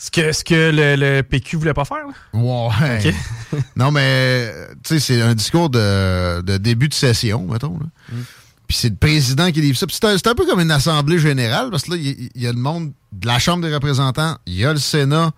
Ce 0.00 0.10
que, 0.10 0.32
ce 0.32 0.44
que 0.44 0.70
le, 0.70 0.94
le 0.96 1.22
PQ 1.22 1.56
voulait 1.56 1.74
pas 1.74 1.84
faire, 1.84 2.06
là. 2.06 2.38
Ouais. 2.38 3.14
Non, 3.76 3.90
mais, 3.90 4.52
tu 4.84 4.94
sais, 4.94 5.00
c'est 5.00 5.20
un 5.20 5.34
discours 5.34 5.70
de, 5.70 6.40
de 6.42 6.56
début 6.56 6.88
de 6.88 6.94
session, 6.94 7.46
mettons. 7.50 7.78
là. 7.78 7.86
Mm. 8.12 8.22
Puis 8.68 8.76
c'est 8.76 8.90
le 8.90 8.96
président 8.96 9.50
qui 9.50 9.60
livre 9.62 9.78
ça. 9.78 9.86
Puis 9.86 9.96
c'est 10.00 10.26
un, 10.26 10.34
peu 10.34 10.44
comme 10.46 10.60
une 10.60 10.70
assemblée 10.70 11.18
générale, 11.18 11.70
parce 11.70 11.84
que 11.84 11.92
là, 11.92 11.96
il 11.96 12.06
y, 12.06 12.30
il 12.34 12.42
y 12.42 12.46
a 12.46 12.52
le 12.52 12.58
monde 12.58 12.92
de 13.12 13.26
la 13.26 13.38
Chambre 13.38 13.66
des 13.66 13.74
représentants, 13.74 14.36
il 14.46 14.54
y 14.54 14.64
a 14.64 14.72
le 14.72 14.78
Sénat, 14.78 15.32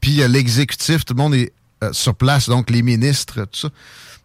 puis 0.00 0.12
il 0.12 0.16
y 0.18 0.22
a 0.22 0.28
l'exécutif, 0.28 1.04
tout 1.04 1.14
le 1.14 1.18
monde 1.18 1.34
est 1.34 1.52
euh, 1.82 1.92
sur 1.92 2.14
place, 2.14 2.48
donc 2.48 2.70
les 2.70 2.82
ministres, 2.82 3.40
tout 3.44 3.58
ça. 3.60 3.68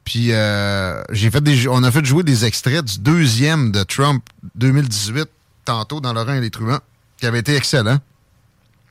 Puis 0.03 0.27
euh, 0.31 1.01
j'ai 1.11 1.31
fait 1.31 1.41
des, 1.41 1.67
on 1.67 1.83
a 1.83 1.91
fait 1.91 2.05
jouer 2.05 2.23
des 2.23 2.45
extraits 2.45 2.85
du 2.85 2.99
deuxième 2.99 3.71
de 3.71 3.81
Trump 3.83 4.23
2018, 4.53 5.25
tantôt 5.65 5.99
dans 5.99 6.13
Laurent 6.13 6.33
et 6.35 6.41
les 6.41 6.51
Truands, 6.51 6.79
qui 7.17 7.25
avait 7.25 7.39
été 7.39 7.55
excellent. 7.55 7.97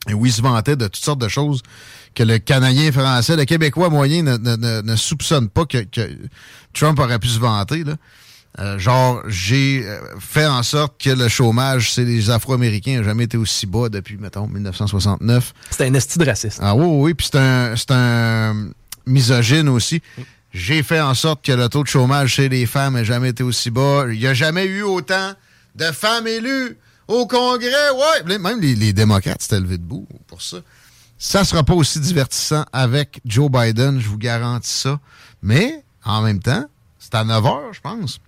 Et 0.08 0.14
où 0.14 0.26
il 0.26 0.32
se 0.32 0.42
vantait 0.42 0.76
de 0.76 0.84
toutes 0.86 0.96
sortes 1.04 1.20
de 1.20 1.28
choses 1.28 1.62
que 2.14 2.22
le 2.22 2.38
Canadien 2.38 2.92
français, 2.92 3.36
le 3.36 3.44
Québécois 3.44 3.88
moyen 3.88 4.22
ne, 4.22 4.36
ne- 4.36 4.56
ne- 4.56 4.82
ne 4.82 4.96
soupçonne 4.96 5.48
pas 5.48 5.64
que, 5.64 5.78
que 5.78 6.16
Trump 6.72 6.98
aurait 6.98 7.18
pu 7.18 7.28
se 7.28 7.38
vanter. 7.40 7.84
Là. 7.84 7.96
Euh, 8.60 8.78
genre, 8.78 9.22
j'ai 9.26 9.82
euh, 9.84 9.98
fait 10.20 10.46
en 10.46 10.62
sorte 10.62 11.02
que 11.02 11.10
le 11.10 11.26
chômage, 11.28 11.92
c'est 11.92 12.04
les 12.04 12.30
Afro-Américains, 12.30 12.98
n'a 12.98 13.02
jamais 13.02 13.24
été 13.24 13.36
aussi 13.36 13.66
bas 13.66 13.88
depuis, 13.88 14.16
mettons, 14.16 14.46
1969. 14.46 15.52
C'était 15.70 15.86
un 15.86 15.94
esti 15.94 16.18
de 16.18 16.24
raciste. 16.24 16.60
Ah 16.62 16.76
oui, 16.76 16.84
oui, 16.86 17.14
puis 17.14 17.26
c'est 17.32 17.38
un, 17.38 17.74
c'est 17.76 17.90
un 17.90 18.68
misogyne 19.06 19.68
aussi. 19.68 20.02
J'ai 20.52 20.84
fait 20.84 21.00
en 21.00 21.14
sorte 21.14 21.44
que 21.44 21.50
le 21.50 21.68
taux 21.68 21.82
de 21.82 21.88
chômage 21.88 22.34
chez 22.34 22.48
les 22.48 22.64
femmes 22.66 22.94
n'a 22.94 23.02
jamais 23.02 23.30
été 23.30 23.42
aussi 23.42 23.70
bas. 23.70 24.04
Il 24.12 24.20
n'y 24.20 24.26
a 24.28 24.34
jamais 24.34 24.66
eu 24.66 24.82
autant 24.82 25.32
de 25.74 25.86
femmes 25.86 26.28
élues 26.28 26.76
au 27.08 27.26
Congrès. 27.26 27.90
Ouais, 28.26 28.38
même 28.38 28.60
les, 28.60 28.74
les 28.74 28.92
démocrates 28.92 29.42
s'étaient 29.42 29.60
levés 29.60 29.78
debout 29.78 30.06
pour 30.26 30.42
ça. 30.42 30.58
Ça 31.18 31.44
sera 31.44 31.62
pas 31.62 31.74
aussi 31.74 32.00
divertissant 32.00 32.64
avec 32.72 33.20
Joe 33.24 33.50
Biden, 33.50 34.00
je 34.00 34.08
vous 34.08 34.18
garantis 34.18 34.70
ça. 34.70 34.98
Mais, 35.42 35.82
en 36.04 36.22
même 36.22 36.40
temps, 36.40 36.64
c'est 36.98 37.14
à 37.14 37.24
9 37.24 37.44
h, 37.44 37.60
je 37.72 37.80
pense. 37.80 38.20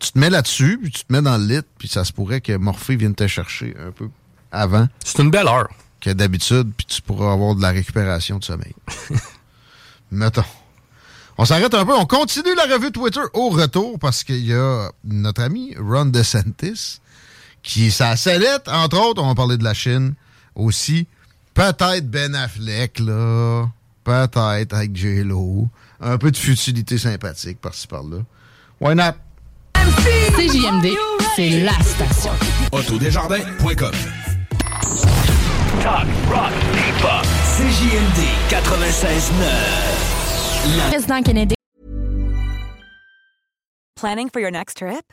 Tu 0.00 0.10
te 0.12 0.18
mets 0.18 0.30
là-dessus, 0.30 0.78
puis 0.82 0.90
tu 0.90 1.04
te 1.04 1.12
mets 1.12 1.22
dans 1.22 1.36
le 1.36 1.44
lit, 1.44 1.60
puis 1.78 1.88
ça 1.88 2.04
se 2.04 2.12
pourrait 2.12 2.40
que 2.40 2.56
Morphée 2.56 2.96
vienne 2.96 3.14
te 3.14 3.26
chercher 3.26 3.76
un 3.78 3.90
peu 3.92 4.08
avant 4.50 4.88
C'est 5.04 5.20
une 5.22 5.30
belle 5.30 5.46
heure. 5.48 5.68
que 6.00 6.10
d'habitude, 6.10 6.72
puis 6.76 6.86
tu 6.86 7.02
pourras 7.02 7.32
avoir 7.32 7.54
de 7.54 7.62
la 7.62 7.70
récupération 7.70 8.38
de 8.38 8.44
sommeil. 8.44 8.74
Mettons. 10.10 10.44
On 11.38 11.44
s'arrête 11.44 11.72
un 11.74 11.84
peu. 11.86 11.94
On 11.94 12.04
continue 12.06 12.54
la 12.54 12.64
revue 12.74 12.92
Twitter 12.92 13.20
au 13.32 13.48
retour 13.50 13.98
parce 13.98 14.24
qu'il 14.24 14.44
y 14.44 14.52
a 14.52 14.90
notre 15.04 15.42
ami 15.42 15.74
Ron 15.78 16.06
DeSantis 16.06 17.00
qui 17.62 17.86
est 17.86 17.90
sa 17.90 18.16
sellette. 18.16 18.68
Entre 18.68 18.98
autres, 18.98 19.22
on 19.22 19.28
va 19.28 19.34
parler 19.34 19.56
de 19.56 19.64
la 19.64 19.72
Chine 19.74 20.14
aussi. 20.54 21.06
Peut-être 21.54 22.10
Ben 22.10 22.34
Affleck, 22.34 22.98
là. 22.98 23.68
Peut-être 24.04 24.74
avec 24.74 24.94
J-Lo. 24.96 25.68
Un 26.00 26.18
peu 26.18 26.30
de 26.30 26.36
futilité 26.36 26.98
sympathique 26.98 27.60
par-ci 27.60 27.86
par-là. 27.86 28.18
Why 28.80 28.94
not? 28.94 29.12
CJMD, 30.36 30.88
c'est 31.36 31.60
la 31.60 31.78
station. 31.82 32.32
Autodesjardins.com 32.72 33.92
Talk, 35.82 36.06
rock, 36.30 36.52
hip-hop. 36.74 37.26
CJMD 37.56 38.20
96.9. 38.50 40.90
Président 40.90 41.22
Kennedy. 41.22 41.54
Planning 43.96 44.28
for 44.30 44.40
your 44.40 44.50
next 44.50 44.78
trip? 44.78 45.12